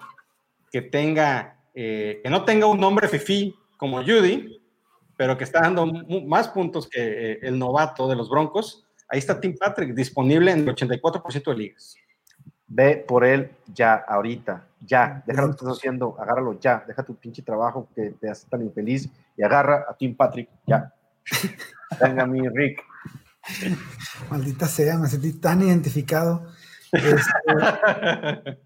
que 0.72 0.82
tenga, 0.82 1.60
eh, 1.74 2.20
que 2.24 2.30
no 2.30 2.44
tenga 2.44 2.66
un 2.66 2.80
nombre 2.80 3.08
fifi 3.08 3.56
como 3.78 4.00
Judy, 4.00 4.62
pero 5.18 5.38
que 5.38 5.44
está 5.44 5.62
dando 5.62 5.86
más 5.86 6.48
puntos 6.50 6.88
que 6.90 7.02
eh, 7.34 7.40
el 7.44 7.60
novato 7.60 8.08
de 8.08 8.16
los 8.16 8.30
Broncos, 8.30 8.86
Ahí 9.12 9.20
está 9.20 9.42
Tim 9.42 9.58
Patrick, 9.58 9.94
disponible 9.94 10.52
en 10.54 10.60
el 10.60 10.74
84% 10.74 11.52
de 11.52 11.58
ligas. 11.58 11.98
Ve 12.66 13.04
por 13.06 13.26
él 13.26 13.52
ya, 13.74 13.96
ahorita, 13.96 14.66
ya. 14.80 15.22
Deja 15.28 15.42
lo 15.42 15.48
que 15.50 15.52
estás 15.52 15.78
haciendo, 15.78 16.16
agárralo 16.18 16.58
ya. 16.58 16.86
Deja 16.88 17.04
tu 17.04 17.16
pinche 17.16 17.42
trabajo 17.42 17.90
que 17.94 18.12
te 18.12 18.30
hace 18.30 18.48
tan 18.48 18.62
infeliz 18.62 19.10
y 19.36 19.44
agarra 19.44 19.86
a 19.90 19.98
Tim 19.98 20.16
Patrick 20.16 20.50
ya. 20.66 20.94
Venga, 22.02 22.26
mi 22.26 22.48
Rick. 22.48 22.82
Maldita 24.30 24.68
sea, 24.68 24.98
me 24.98 25.08
sentí 25.08 25.34
tan 25.34 25.62
identificado. 25.62 26.48
Este, 26.92 27.18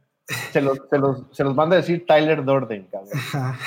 se, 0.51 0.62
los, 0.62 0.79
se, 0.89 0.98
los, 0.98 1.24
se, 1.32 1.44
los, 1.44 1.55
manda 1.55 1.75
a 1.75 1.79
decir 1.82 2.05
Tyler 2.08 2.44
Dorden, 2.44 2.88
cabrón. 2.91 3.58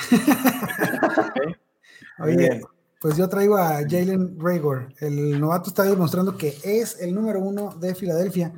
Oye, 2.19 2.61
pues 2.99 3.15
yo 3.15 3.29
traigo 3.29 3.57
a 3.57 3.77
Jalen 3.87 4.37
Raygor. 4.39 4.93
El 4.99 5.39
novato 5.39 5.69
está 5.69 5.83
demostrando 5.83 6.37
que 6.37 6.57
es 6.63 6.99
el 6.99 7.15
número 7.15 7.39
uno 7.39 7.75
de 7.75 7.95
Filadelfia, 7.95 8.53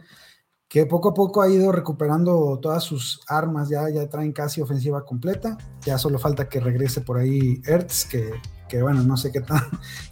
que 0.67 0.85
poco 0.85 1.09
a 1.09 1.13
poco 1.13 1.41
ha 1.41 1.49
ido 1.49 1.71
recuperando 1.71 2.57
todas 2.59 2.83
sus 2.83 3.21
armas, 3.27 3.69
ya, 3.69 3.89
ya 3.89 4.09
traen 4.09 4.31
casi 4.31 4.61
ofensiva 4.61 5.05
completa. 5.05 5.57
Ya 5.81 5.97
solo 5.97 6.17
falta 6.17 6.49
que 6.49 6.59
regrese 6.59 7.01
por 7.01 7.17
ahí 7.17 7.61
Ertz, 7.65 8.05
que, 8.05 8.81
bueno, 8.81 9.03
no 9.03 9.17
sé 9.17 9.31
qué 9.31 9.41
tan, 9.41 9.61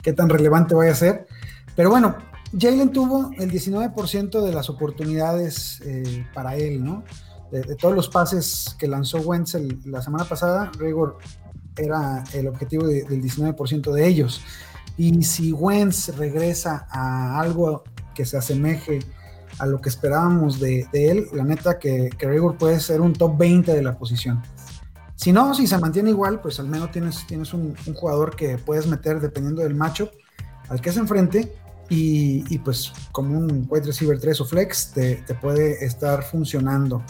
qué 0.04 0.14
tan 0.14 0.30
relevante 0.30 0.76
vaya 0.76 0.92
a 0.92 0.96
ser. 0.96 1.28
Pero 1.76 1.90
bueno, 1.90 2.16
Jalen 2.58 2.92
tuvo 2.92 3.32
el 3.38 3.52
19% 3.52 4.42
de 4.42 4.54
las 4.54 4.70
oportunidades 4.70 5.82
eh, 5.86 6.26
para 6.34 6.56
él, 6.56 6.84
¿no? 6.84 7.04
De, 7.52 7.76
todos 7.76 7.96
los 7.96 8.10
pases 8.10 8.76
que 8.78 8.88
lanzó 8.88 9.20
Wentz 9.20 9.56
la 9.86 10.02
semana 10.02 10.24
pasada, 10.26 10.72
Raygor 10.78 11.18
era 11.76 12.24
el 12.34 12.48
objetivo 12.48 12.86
del 12.86 13.08
19% 13.08 13.92
de 13.92 14.08
ellos. 14.08 14.42
Y 14.98 15.24
si 15.24 15.52
Wentz 15.54 16.16
regresa 16.16 16.88
a 16.92 17.40
algo 17.40 17.84
que 18.14 18.26
se 18.26 18.38
asemeje 18.38 19.00
a 19.58 19.66
lo 19.66 19.82
que 19.82 19.90
esperábamos 19.90 20.60
de, 20.60 20.88
él, 20.94 21.28
la 21.34 21.44
neta 21.44 21.80
que, 21.80 22.10
que 22.18 22.28
puede 22.58 22.80
ser 22.80 23.02
un 23.02 23.14
top 23.14 23.38
20 23.38 23.74
de 23.74 23.82
la 23.82 23.98
posición. 23.98 24.42
Si 25.16 25.34
no, 25.34 25.54
si 25.54 25.68
se 25.68 25.78
mantiene 25.78 26.12
igual, 26.12 26.40
pues 26.40 26.60
al 26.60 26.68
menos 26.68 26.92
tienes, 26.92 27.28
tienes 27.28 27.54
un, 27.54 27.76
jugador 27.94 28.36
que 28.38 28.58
puedes 28.58 28.88
meter 28.88 29.20
dependiendo 29.20 29.62
del 29.62 29.76
macho 29.76 30.12
al 30.70 30.82
que 30.82 30.92
se 30.92 31.00
enfrente 31.00 31.54
y, 31.90 32.58
pues 32.60 32.94
como 33.12 33.38
un 33.38 33.68
wide 33.68 33.88
receiver 33.88 34.20
3 34.20 34.42
o 34.42 34.46
flex 34.46 34.92
te, 34.92 35.16
te 35.18 35.34
puede 35.34 35.84
estar 35.84 36.24
funcionando. 36.24 37.04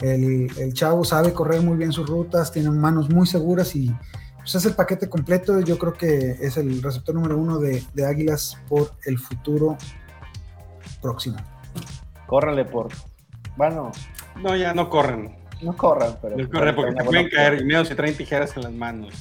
El, 0.00 0.72
chavo 0.74 1.04
sabe 1.04 1.32
correr 1.32 1.62
muy 1.62 1.76
bien 1.76 1.92
sus 1.92 2.08
rutas, 2.08 2.52
tiene 2.52 2.70
manos 2.70 3.08
muy 3.08 3.26
seguras 3.26 3.74
y 3.76 3.94
pues, 4.36 4.54
es 4.54 4.66
el 4.66 4.74
paquete 4.74 5.08
completo. 5.08 5.60
Yo 5.60 5.78
creo 5.78 5.94
que 5.94 6.36
es 6.40 6.56
el 6.56 6.82
receptor 6.82 7.14
número 7.14 7.38
uno 7.38 7.58
de, 7.58 7.84
Águilas 8.06 8.58
por 8.68 8.92
el 9.04 9.18
futuro 9.18 9.76
próximo. 11.00 11.36
Córrele 12.26 12.64
por. 12.64 12.88
Bueno. 13.56 13.92
No, 14.42 14.54
ya 14.54 14.74
no 14.74 14.90
corren. 14.90 15.34
No 15.62 15.74
corran, 15.76 16.18
pero. 16.20 16.36
No 16.36 16.50
corren 16.50 16.74
porque 16.74 16.92
te 16.92 17.04
pueden 17.04 17.28
caer 17.30 17.60
y 17.60 17.64
miedo 17.64 17.84
si 17.84 17.94
traen 17.94 18.16
tijeras 18.16 18.54
en 18.56 18.64
las 18.64 18.72
manos. 18.72 19.14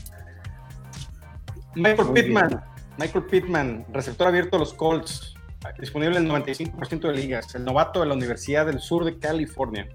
Michael 1.75 2.09
Pittman. 2.13 2.74
Michael 2.97 3.25
Pittman, 3.25 3.85
receptor 3.91 4.27
abierto 4.27 4.55
a 4.55 4.59
los 4.59 4.73
Colts. 4.73 5.33
disponible 5.79 6.17
en 6.17 6.29
95% 6.29 7.07
de 7.07 7.13
ligas. 7.13 7.53
El 7.55 7.65
novato 7.65 7.99
de 7.99 8.05
la 8.05 8.13
Universidad 8.13 8.67
del 8.67 8.79
Sur 8.79 9.03
de 9.03 9.17
California 9.17 9.89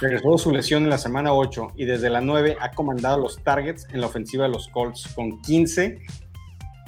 regresó 0.00 0.38
su 0.38 0.52
lesión 0.52 0.84
en 0.84 0.90
la 0.90 0.98
semana 0.98 1.32
8 1.32 1.72
y 1.74 1.84
desde 1.84 2.08
la 2.08 2.20
9 2.20 2.56
ha 2.60 2.70
comandado 2.70 3.18
los 3.18 3.42
targets 3.42 3.86
en 3.92 4.00
la 4.00 4.06
ofensiva 4.06 4.44
de 4.44 4.50
los 4.50 4.68
Colts 4.68 5.08
con 5.14 5.42
15 5.42 6.00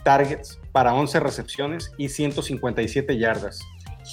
targets 0.05 0.61
para 0.73 0.95
11 0.95 1.21
recepciones 1.21 1.93
y 1.99 2.09
157 2.09 3.19
yardas. 3.19 3.61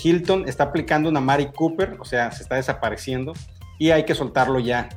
Hilton 0.03 0.50
está 0.50 0.65
aplicando 0.65 1.07
una 1.07 1.21
Mari 1.21 1.51
Cooper, 1.51 1.95
o 2.00 2.05
sea, 2.05 2.31
se 2.31 2.43
está 2.43 2.55
desapareciendo 2.55 3.33
y 3.77 3.91
hay 3.91 4.03
que 4.03 4.15
soltarlo 4.15 4.59
ya. 4.59 4.89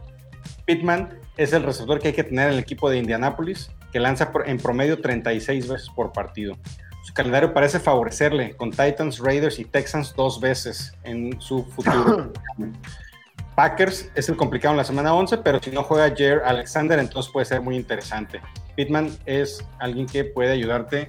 Pittman 0.65 1.21
es 1.37 1.53
el 1.53 1.63
receptor 1.63 2.01
que 2.01 2.09
hay 2.09 2.15
que 2.15 2.25
tener 2.25 2.49
en 2.49 2.55
el 2.55 2.59
equipo 2.59 2.91
de 2.91 2.99
Indianapolis, 2.99 3.71
que 3.93 4.01
lanza 4.01 4.31
en 4.45 4.59
promedio 4.59 5.01
36 5.01 5.69
veces 5.69 5.89
por 5.95 6.13
partido. 6.13 6.57
Su 7.05 7.15
calendario 7.15 7.55
parece 7.55 7.81
favorecerle 7.81 8.55
con 8.57 8.71
Titans, 8.71 9.19
Raiders 9.19 9.59
y 9.59 9.65
Texans 9.65 10.15
dos 10.15 10.41
veces 10.41 10.93
en 11.05 11.41
su 11.41 11.65
futuro. 11.65 12.33
Packers 13.57 14.11
es 14.15 14.29
el 14.29 14.37
complicado 14.37 14.75
en 14.75 14.77
la 14.77 14.85
semana 14.85 15.13
11, 15.15 15.39
pero 15.39 15.61
si 15.61 15.71
no 15.71 15.83
juega 15.83 16.15
Jair 16.17 16.43
Alexander, 16.45 16.99
entonces 16.99 17.33
puede 17.33 17.45
ser 17.47 17.61
muy 17.61 17.77
interesante. 17.77 18.41
Pittman 18.77 19.11
es 19.27 19.67
alguien 19.81 20.07
que 20.07 20.25
puede 20.25 20.53
ayudarte 20.53 21.09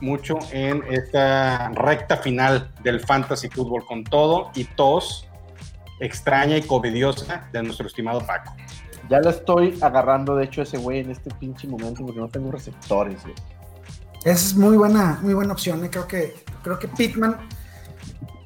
mucho 0.00 0.38
en 0.50 0.82
esta 0.90 1.68
recta 1.70 2.16
final 2.16 2.70
del 2.82 3.00
fantasy 3.00 3.48
fútbol 3.48 3.84
con 3.84 4.02
todo 4.04 4.50
y 4.54 4.64
tos 4.64 5.28
extraña 6.00 6.56
y 6.56 6.62
covidiosa 6.62 7.48
de 7.52 7.62
nuestro 7.62 7.86
estimado 7.86 8.20
Paco. 8.20 8.54
Ya 9.10 9.20
lo 9.20 9.30
estoy 9.30 9.78
agarrando, 9.80 10.36
de 10.36 10.44
hecho, 10.44 10.62
ese 10.62 10.78
güey 10.78 11.00
en 11.00 11.10
este 11.10 11.30
pinche 11.34 11.68
momento 11.68 12.04
porque 12.04 12.20
no 12.20 12.28
tengo 12.28 12.50
receptores. 12.50 13.20
Es 14.24 14.54
muy 14.54 14.76
buena, 14.76 15.18
muy 15.22 15.34
buena 15.34 15.52
opción. 15.52 15.84
¿eh? 15.84 15.90
Creo 15.90 16.06
que, 16.06 16.34
creo 16.62 16.78
que 16.78 16.88
Pittman 16.88 17.36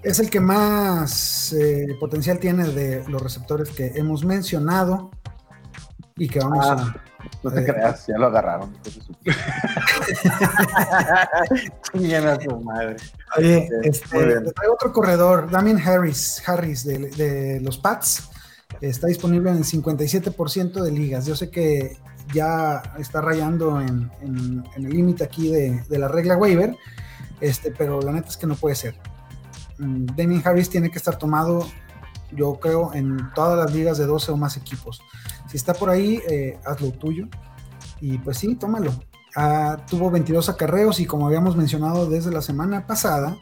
es 0.03 0.19
el 0.19 0.29
que 0.31 0.41
más 0.41 1.53
eh, 1.53 1.97
potencial 2.01 2.39
tiene 2.39 2.67
de 2.67 3.05
los 3.09 3.23
receptores 3.23 3.71
que 3.71 3.93
hemos 3.95 4.25
mencionado 4.25 5.11
y 6.17 6.29
que 6.29 6.41
vamos 6.41 6.67
a. 6.67 6.73
Ah, 6.73 6.97
no 7.43 7.51
te 7.51 7.65
creas, 7.65 8.07
ya 8.07 8.19
lo 8.19 8.27
agarraron. 8.27 8.77
a 11.95 12.41
su 12.41 12.61
madre. 12.61 12.97
Oye, 13.37 13.69
este, 13.83 14.19
hay 14.19 14.69
otro 14.73 14.93
corredor, 14.93 15.51
Damien 15.51 15.79
Harris, 15.79 16.43
Harris 16.47 16.85
de, 16.85 16.99
de 17.11 17.61
los 17.61 17.79
Pats 17.79 18.31
está 18.81 19.07
disponible 19.07 19.51
en 19.51 19.59
el 19.59 19.65
57% 19.65 20.83
de 20.83 20.93
ligas. 20.93 21.27
Yo 21.27 21.37
sé 21.37 21.51
que 21.51 21.97
ya 22.33 22.83
está 22.99 23.21
rayando 23.21 23.81
en, 23.81 24.11
el 24.77 24.89
límite 24.89 25.25
aquí 25.25 25.49
de, 25.49 25.83
la 25.99 26.09
regla 26.09 26.37
waiver, 26.37 26.77
este, 27.41 27.71
pero 27.71 28.01
la 28.01 28.13
neta 28.13 28.29
es 28.29 28.37
que 28.37 28.47
no 28.47 28.55
puede 28.55 28.75
ser. 28.75 28.95
Mm, 29.79 30.07
Damien 30.17 30.43
Harris 30.45 30.71
tiene 30.71 30.91
que 30.91 30.99
estar 30.99 31.17
tomado, 31.17 31.67
yo 32.33 32.55
creo, 32.55 32.93
en 32.95 33.31
todas 33.35 33.59
las 33.59 33.75
ligas 33.75 33.99
de 33.99 34.07
12 34.07 34.33
o 34.33 34.37
más 34.37 34.57
equipos. 34.57 35.01
Si 35.49 35.57
está 35.57 35.75
por 35.75 35.91
ahí, 35.91 36.21
eh, 36.29 36.59
hazlo 36.65 36.91
tuyo. 36.93 37.29
Y 38.01 38.19
pues 38.19 38.39
sí, 38.39 38.55
tómalo. 38.55 38.93
Ah, 39.35 39.79
tuvo 39.89 40.11
22 40.11 40.49
acarreos 40.49 41.01
y 41.01 41.07
como 41.07 41.27
habíamos 41.27 41.57
mencionado 41.57 42.09
desde 42.09 42.31
la 42.31 42.43
semana 42.43 42.87
pasada, 42.87 43.37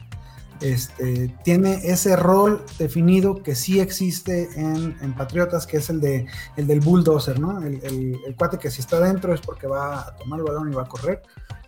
este, 0.61 1.35
tiene 1.43 1.81
ese 1.83 2.15
rol 2.15 2.63
definido 2.79 3.41
que 3.43 3.55
sí 3.55 3.79
existe 3.79 4.49
en, 4.55 5.13
Patriotas, 5.15 5.65
que 5.65 5.77
es 5.77 5.89
el, 5.89 5.99
de, 5.99 6.27
el 6.55 6.67
del 6.67 6.79
bulldozer, 6.79 7.39
¿no? 7.39 7.61
El, 7.61 8.35
cuate 8.37 8.57
que 8.57 8.71
si 8.71 8.81
está 8.81 8.99
dentro 8.99 9.33
es 9.33 9.41
porque 9.41 9.67
va 9.67 9.99
a 9.99 10.15
tomar 10.15 10.39
el 10.39 10.45
balón 10.45 10.71
y 10.71 10.75
va 10.75 10.83
a 10.83 10.87
correr. 10.87 11.21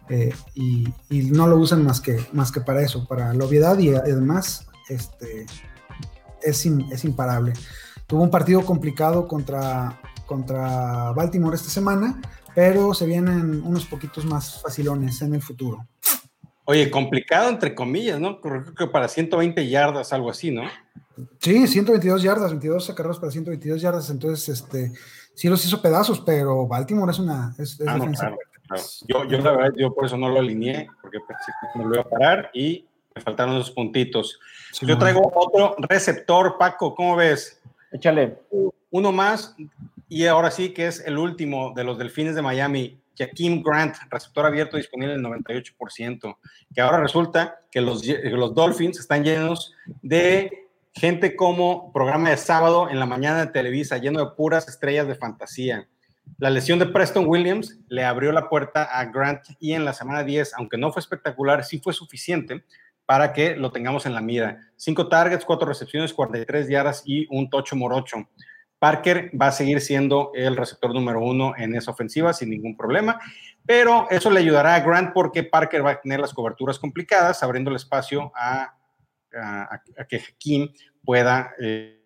Eh, 0.10 0.34
y, 0.56 0.92
no 1.10 1.48
lo 1.48 1.58
usan 1.58 1.84
más 1.84 2.02
que, 2.02 2.20
más 2.34 2.52
que 2.52 2.62
para 2.62 2.82
eso, 2.82 3.08
para 3.08 3.34
la 3.34 3.46
obviedad 3.46 3.78
y 3.78 3.94
además 3.94 4.68
este, 4.88 5.46
es, 6.42 6.66
es 6.66 7.06
imparable. 7.06 7.54
Tuvo 8.08 8.24
un 8.24 8.32
partido 8.32 8.66
complicado 8.66 9.28
contra, 9.28 10.00
contra 10.26 11.12
Baltimore 11.12 11.56
esta 11.56 11.70
semana, 11.70 12.20
pero 12.56 12.94
se 12.94 13.06
vienen 13.06 13.62
unos 13.64 13.86
poquitos 13.86 14.26
más 14.26 14.62
facilones 14.62 15.22
en 15.22 15.36
el 15.36 15.42
futuro. 15.42 15.88
Oye, 16.70 16.92
complicado 16.92 17.50
entre 17.50 17.74
comillas, 17.74 18.20
¿no? 18.20 18.40
Creo 18.40 18.76
que 18.76 18.86
para 18.86 19.08
120 19.08 19.68
yardas, 19.68 20.14
algo 20.14 20.30
así, 20.30 20.52
¿no? 20.52 20.62
Sí, 21.40 21.66
122 21.66 22.22
yardas, 22.22 22.52
22 22.52 22.94
carreras 22.96 23.18
para 23.18 23.32
122 23.32 23.82
yardas, 23.82 24.12
entonces, 24.12 24.50
este, 24.50 24.92
sí 25.34 25.50
los 25.50 25.66
hizo 25.66 25.82
pedazos, 25.82 26.22
pero 26.22 26.68
Baltimore 26.68 27.12
es 27.12 27.18
una 27.18 27.56
es, 27.58 27.82
ah, 27.88 27.96
defensa. 27.96 28.36
Yo, 29.08 29.26
yo, 29.26 29.40
la 29.40 29.54
verdad, 29.54 29.74
yo 29.78 29.96
por 29.96 30.06
eso 30.06 30.16
no 30.16 30.30
lo 30.30 30.42
alineé, 30.42 30.88
porque 31.02 31.18
pensé 31.28 31.52
que 31.74 31.80
me 31.80 31.86
lo 31.86 31.96
iba 31.96 32.04
a 32.04 32.08
parar 32.08 32.52
y 32.54 32.86
me 33.16 33.22
faltaron 33.24 33.56
esos 33.56 33.72
puntitos. 33.72 34.40
yo 34.80 34.96
traigo 35.00 35.22
otro 35.34 35.76
receptor, 35.80 36.56
Paco, 36.60 36.94
¿cómo 36.94 37.16
ves? 37.16 37.60
Échale. 37.92 38.38
Uno 38.92 39.12
más, 39.12 39.56
y 40.08 40.28
ahora 40.28 40.52
sí 40.52 40.70
que 40.70 40.86
es 40.86 41.00
el 41.00 41.18
último 41.18 41.74
de 41.76 41.84
los 41.84 41.98
Delfines 41.98 42.36
de 42.36 42.44
Miami, 42.44 42.99
Jaquim 43.20 43.62
Grant, 43.62 43.96
receptor 44.10 44.46
abierto 44.46 44.78
disponible 44.78 45.14
el 45.14 45.22
98%, 45.22 46.38
que 46.74 46.82
ahora 46.82 47.00
resulta 47.00 47.60
que 47.70 47.82
los, 47.82 48.04
los 48.08 48.56
Dolphins 48.56 49.00
están 49.00 49.24
llenos 49.24 49.76
de 50.02 50.70
gente 50.94 51.36
como 51.36 51.92
programa 51.92 52.30
de 52.30 52.38
sábado 52.38 52.90
en 52.90 53.00
la 53.00 53.06
mañana 53.06 53.46
de 53.46 53.52
Televisa, 53.52 53.98
lleno 53.98 54.20
de 54.20 54.32
puras 54.36 54.68
estrellas 54.68 55.08
de 55.08 55.16
fantasía. 55.16 55.88
La 56.38 56.50
lesión 56.50 56.80
de 56.80 56.86
Preston 56.86 57.26
Williams 57.28 57.78
le 57.90 58.06
abrió 58.06 58.32
la 58.32 58.50
puerta 58.50 58.84
a 58.84 59.06
Grant 59.06 59.42
y 59.60 59.74
en 59.74 59.84
la 59.84 59.94
semana 59.94 60.24
10, 60.24 60.54
aunque 60.56 60.78
no 60.78 60.92
fue 60.92 61.02
espectacular, 61.02 61.64
sí 61.66 61.80
fue 61.80 61.94
suficiente 61.94 62.64
para 63.06 63.34
que 63.34 63.56
lo 63.56 63.72
tengamos 63.72 64.06
en 64.06 64.14
la 64.14 64.22
mira. 64.22 64.60
Cinco 64.76 65.10
targets, 65.10 65.44
cuatro 65.44 65.68
recepciones, 65.68 66.14
43 66.14 66.70
yardas 66.70 67.02
y 67.06 67.28
un 67.36 67.50
tocho 67.50 67.76
morocho. 67.76 68.30
Parker 68.80 69.32
va 69.40 69.48
a 69.48 69.52
seguir 69.52 69.82
siendo 69.82 70.32
el 70.34 70.56
receptor 70.56 70.94
número 70.94 71.22
uno 71.22 71.54
en 71.58 71.76
esa 71.76 71.92
ofensiva 71.92 72.34
sin 72.34 72.50
ningún 72.50 72.78
problema, 72.78 73.20
pero 73.66 74.08
eso 74.10 74.32
le 74.32 74.40
ayudará 74.40 74.76
a 74.76 74.80
Grant 74.80 75.12
porque 75.14 75.44
Parker 75.44 75.86
va 75.86 75.92
a 75.92 76.02
tener 76.02 76.20
las 76.20 76.34
coberturas 76.34 76.80
complicadas, 76.80 77.44
abriendo 77.44 77.70
el 77.70 77.76
espacio 77.76 78.32
a, 78.36 78.74
que 80.08 80.24
Kim 80.38 80.70
pueda 81.04 81.52
eh, 81.62 82.00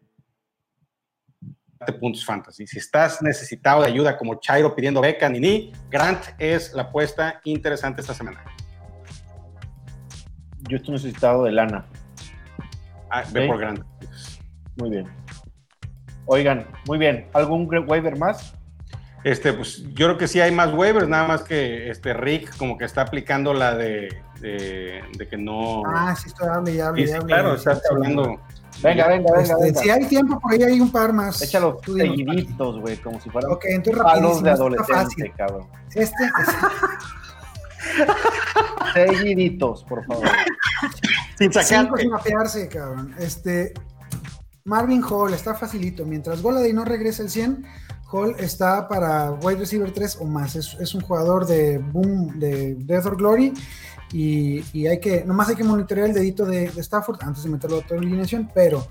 puntos 1.99 2.25
fantasy. 2.25 2.65
Si 2.65 2.79
estás 2.79 3.21
necesitado 3.21 3.81
de 3.81 3.87
ayuda 3.87 4.17
como 4.17 4.39
Chairo 4.39 4.75
pidiendo 4.75 5.01
beca, 5.01 5.29
Nini, 5.29 5.71
Grant 5.89 6.21
es 6.39 6.73
la 6.73 6.83
apuesta 6.83 7.39
interesante 7.43 8.01
esta 8.01 8.13
semana. 8.13 8.43
Yo 10.69 10.77
estoy 10.77 10.93
necesitado 10.93 11.43
de 11.43 11.51
lana. 11.51 11.85
Ah, 13.09 13.23
ve 13.31 13.47
por 13.47 13.59
Grant. 13.59 13.83
Muy 14.77 14.89
bien. 14.89 15.23
Oigan, 16.25 16.67
muy 16.87 16.97
bien. 16.97 17.27
¿Algún 17.33 17.69
waiver 17.87 18.17
más? 18.17 18.53
Este, 19.23 19.53
pues 19.53 19.83
yo 19.93 20.07
creo 20.07 20.17
que 20.17 20.27
sí 20.27 20.41
hay 20.41 20.51
más 20.51 20.73
waivers, 20.73 21.07
nada 21.07 21.27
más 21.27 21.43
que 21.43 21.89
este 21.89 22.13
Rick 22.13 22.57
como 22.57 22.77
que 22.77 22.83
está 22.83 23.01
aplicando 23.01 23.53
la 23.53 23.73
de, 23.73 24.21
de, 24.41 25.27
que 25.29 25.37
no. 25.37 25.83
Ah, 25.85 26.13
sí, 26.15 26.27
está 26.27 26.55
hable, 26.55 26.75
ya 26.75 26.89
hable, 26.89 27.05
Claro, 27.25 27.55
está 27.55 27.79
hablando. 27.89 28.41
Venga, 28.81 29.07
venga, 29.07 29.31
venga, 29.31 29.41
este, 29.41 29.63
venga. 29.63 29.81
Si 29.81 29.89
hay 29.89 30.05
tiempo, 30.07 30.39
por 30.39 30.51
ahí 30.51 30.63
hay 30.63 30.81
un 30.81 30.91
par 30.91 31.13
más. 31.13 31.41
Échalo 31.41 31.79
seguiditos, 31.85 32.81
güey, 32.81 32.97
como 32.97 33.21
si 33.21 33.29
fueran 33.29 33.51
Ok, 33.51 33.65
entonces 33.69 34.03
palos 34.03 34.43
de 34.43 34.49
adolescente, 34.49 35.33
cabrón. 35.37 35.67
Este. 35.95 36.29
seguiditos, 38.93 39.85
por 39.85 40.05
favor. 40.05 40.27
Sin 41.37 41.53
sacar. 41.53 41.89
Sin 41.97 42.09
mapearse, 42.09 42.67
cabrón. 42.67 43.15
Este, 43.19 43.73
Marvin 44.65 45.03
Hall 45.03 45.33
está 45.33 45.53
facilito. 45.53 46.05
Mientras 46.05 46.41
Goladay 46.41 46.71
no 46.73 46.85
regrese 46.85 47.23
al 47.23 47.29
100, 47.29 47.65
Hall 48.11 48.35
está 48.39 48.87
para 48.87 49.31
wide 49.31 49.59
receiver 49.59 49.91
3 49.91 50.17
o 50.21 50.25
más. 50.25 50.55
Es, 50.55 50.95
un 50.95 51.01
jugador 51.01 51.45
de 51.45 51.79
boom, 51.79 52.39
de 52.39 52.75
Death 52.75 53.05
or 53.07 53.17
Glory. 53.17 53.53
Y, 54.13 54.87
hay 54.87 54.99
que, 54.99 55.25
nomás 55.25 55.49
hay 55.49 55.55
que 55.55 55.63
monitorear 55.63 56.07
el 56.07 56.13
dedito 56.13 56.45
de, 56.45 56.65
Stafford 56.77 57.17
antes 57.23 57.43
de 57.43 57.49
meterlo 57.49 57.77
a 57.77 57.79
otra 57.79 57.97
alineación. 57.97 58.49
Pero 58.53 58.87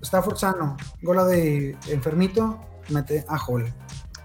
Stafford 0.00 0.36
sano, 0.36 0.76
Goladay 1.02 1.76
enfermito, 1.88 2.60
mete 2.90 3.24
a 3.28 3.38
Hall. 3.38 3.72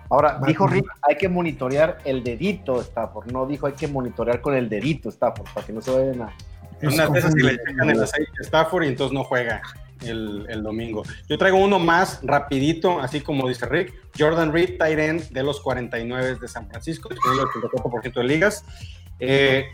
Ahora, 0.09 0.39
dijo 0.45 0.67
Rick, 0.67 0.85
hay 1.01 1.17
que 1.17 1.27
monitorear 1.27 1.97
el 2.05 2.23
dedito 2.23 2.79
Stafford. 2.81 3.31
No 3.31 3.45
dijo 3.45 3.67
hay 3.67 3.73
que 3.73 3.87
monitorear 3.87 4.39
con 4.41 4.53
el 4.53 4.69
dedito 4.69 5.09
Stafford, 5.09 5.49
para 5.53 5.65
que 5.65 5.73
no 5.73 5.81
se 5.81 5.91
vayan 5.91 6.21
a. 6.21 6.33
Una 6.79 7.07
de 7.07 7.19
esas 7.19 7.33
que 7.33 7.43
le 7.43 7.57
checan 7.57 7.89
el 7.89 8.03
aceite 8.03 8.31
Stafford 8.41 8.83
y 8.83 8.87
entonces 8.89 9.11
no 9.11 9.23
juega 9.23 9.63
el, 10.01 10.63
domingo. 10.63 11.03
Yo 11.27 11.37
traigo 11.37 11.57
uno 11.57 11.79
más 11.79 12.19
rapidito, 12.23 12.99
así 12.99 13.21
como 13.21 13.47
dice 13.47 13.65
Rick, 13.65 13.93
Jordan 14.17 14.51
Reed, 14.51 14.77
tight 14.77 14.99
end 14.99 15.29
de 15.29 15.43
los 15.43 15.59
49 15.61 16.37
de 16.39 16.47
San 16.47 16.67
Francisco, 16.69 17.09
el 17.09 17.17
84% 17.17 18.13
de 18.13 18.23
ligas. 18.23 18.63
Eh, 19.19 19.65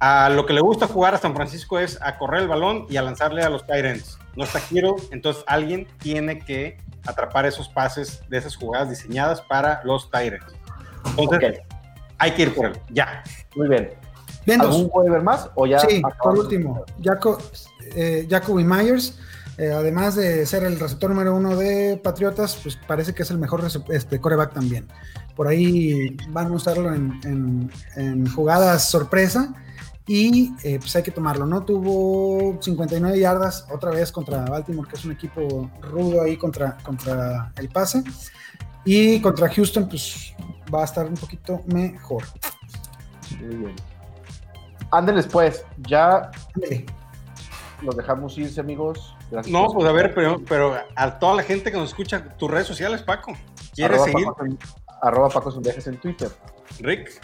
a 0.00 0.28
lo 0.28 0.46
que 0.46 0.52
le 0.52 0.60
gusta 0.60 0.86
jugar 0.86 1.14
a 1.14 1.18
San 1.18 1.34
Francisco 1.34 1.78
es 1.78 2.00
a 2.02 2.18
correr 2.18 2.42
el 2.42 2.48
balón 2.48 2.86
y 2.88 2.96
a 2.96 3.02
lanzarle 3.02 3.42
a 3.42 3.50
los 3.50 3.66
tight 3.66 3.84
ends. 3.84 4.18
No 4.36 4.44
está 4.44 4.60
quiero, 4.60 4.96
entonces 5.10 5.44
alguien 5.46 5.86
tiene 5.98 6.38
que 6.38 6.78
atrapar 7.06 7.46
esos 7.46 7.68
pases 7.68 8.22
de 8.28 8.38
esas 8.38 8.56
jugadas 8.56 8.90
diseñadas 8.90 9.40
para 9.42 9.82
los 9.84 10.10
tight 10.10 10.34
ends. 10.34 10.54
Entonces, 11.16 11.60
hay 12.18 12.30
que 12.32 12.42
ir 12.42 12.54
por 12.54 12.66
él, 12.66 12.80
ya. 12.90 13.22
Muy 13.54 13.68
bien. 13.68 13.90
¿Algún 14.60 14.90
waiver 14.92 15.22
más 15.22 15.50
o 15.54 15.66
ya? 15.66 15.78
Sí, 15.80 16.02
por 16.22 16.38
último, 16.38 16.84
Jaco, 17.02 17.38
eh, 17.94 18.26
Jacoby 18.28 18.64
Myers, 18.64 19.18
eh, 19.58 19.70
además 19.70 20.14
de 20.14 20.46
ser 20.46 20.64
el 20.64 20.80
receptor 20.80 21.10
número 21.10 21.36
uno 21.36 21.56
de 21.56 22.00
Patriotas, 22.02 22.58
pues 22.62 22.76
parece 22.86 23.14
que 23.14 23.22
es 23.22 23.30
el 23.30 23.38
mejor 23.38 23.62
este, 23.90 24.20
coreback 24.20 24.54
también. 24.54 24.88
Por 25.36 25.46
ahí 25.46 26.16
van 26.30 26.48
a 26.48 26.52
usarlo 26.52 26.92
en, 26.94 27.70
jugadas 28.34 28.90
sorpresa 28.90 29.54
y 30.06 30.52
eh, 30.62 30.78
pues 30.78 30.94
hay 30.96 31.02
que 31.02 31.10
tomarlo, 31.10 31.46
¿no? 31.46 31.64
Tuvo 31.64 32.58
59 32.60 33.18
yardas 33.18 33.66
otra 33.70 33.90
vez 33.90 34.10
contra 34.10 34.44
Baltimore, 34.44 34.88
que 34.88 34.96
es 34.96 35.04
un 35.04 35.12
equipo 35.12 35.70
rudo 35.80 36.22
ahí 36.22 36.36
contra, 36.36 36.78
contra 36.82 37.52
el 37.56 37.68
pase. 37.68 38.02
Y 38.84 39.20
contra 39.20 39.48
Houston, 39.48 39.88
pues 39.88 40.34
va 40.74 40.82
a 40.82 40.84
estar 40.84 41.06
un 41.06 41.14
poquito 41.14 41.60
mejor. 41.66 42.24
Muy 43.40 43.56
bien. 43.56 43.76
Ándeles 44.90 45.26
pues, 45.26 45.64
ya 45.86 46.30
los 47.82 47.96
dejamos 47.96 48.36
irse, 48.38 48.60
amigos. 48.60 49.14
no, 49.48 49.68
pues 49.68 49.88
a 49.88 49.92
ver, 49.92 50.14
pero, 50.14 50.40
pero 50.48 50.76
a 50.94 51.18
toda 51.18 51.36
la 51.36 51.42
gente 51.42 51.70
que 51.70 51.76
nos 51.76 51.90
escucha, 51.90 52.36
tus 52.36 52.50
redes 52.50 52.66
sociales, 52.66 53.02
Paco. 53.02 53.32
¿Quieres 53.74 54.02
seguir? 54.02 54.26
arroba 55.02 55.28
Paco 55.28 55.50
viajes 55.60 55.86
en 55.86 55.98
Twitter. 55.98 56.30
Rick. 56.80 57.20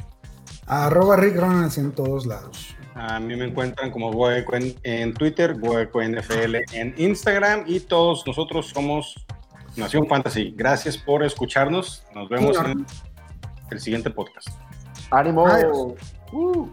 Arroba 0.67 1.17
Rick 1.17 1.37
Ronalds 1.37 1.79
en 1.79 1.93
todos 1.93 2.27
lados. 2.27 2.75
A 2.95 3.21
mí 3.21 3.37
me 3.37 3.45
encuentran 3.45 3.93
como 3.93 4.13
Goeco 4.13 4.55
en, 4.57 5.15
Twitter, 5.15 5.59
Goeco 5.59 6.03
NFL 6.03 6.57
en 6.73 6.95
Instagram 6.99 7.63
y 7.67 7.81
todos 7.81 8.27
nosotros 8.27 8.71
somos 8.71 9.15
Nación 9.77 10.09
Fantasy. 10.09 10.53
Gracias 10.57 10.99
por 10.99 11.23
escucharnos. 11.23 12.05
Nos 12.13 12.29
vemos 12.29 12.57
en 12.59 12.85
el 13.71 13.81
siguiente 13.81 14.11
podcast. 14.11 14.49
¡Ánimo! 15.11 15.47
Uh. 16.33 16.69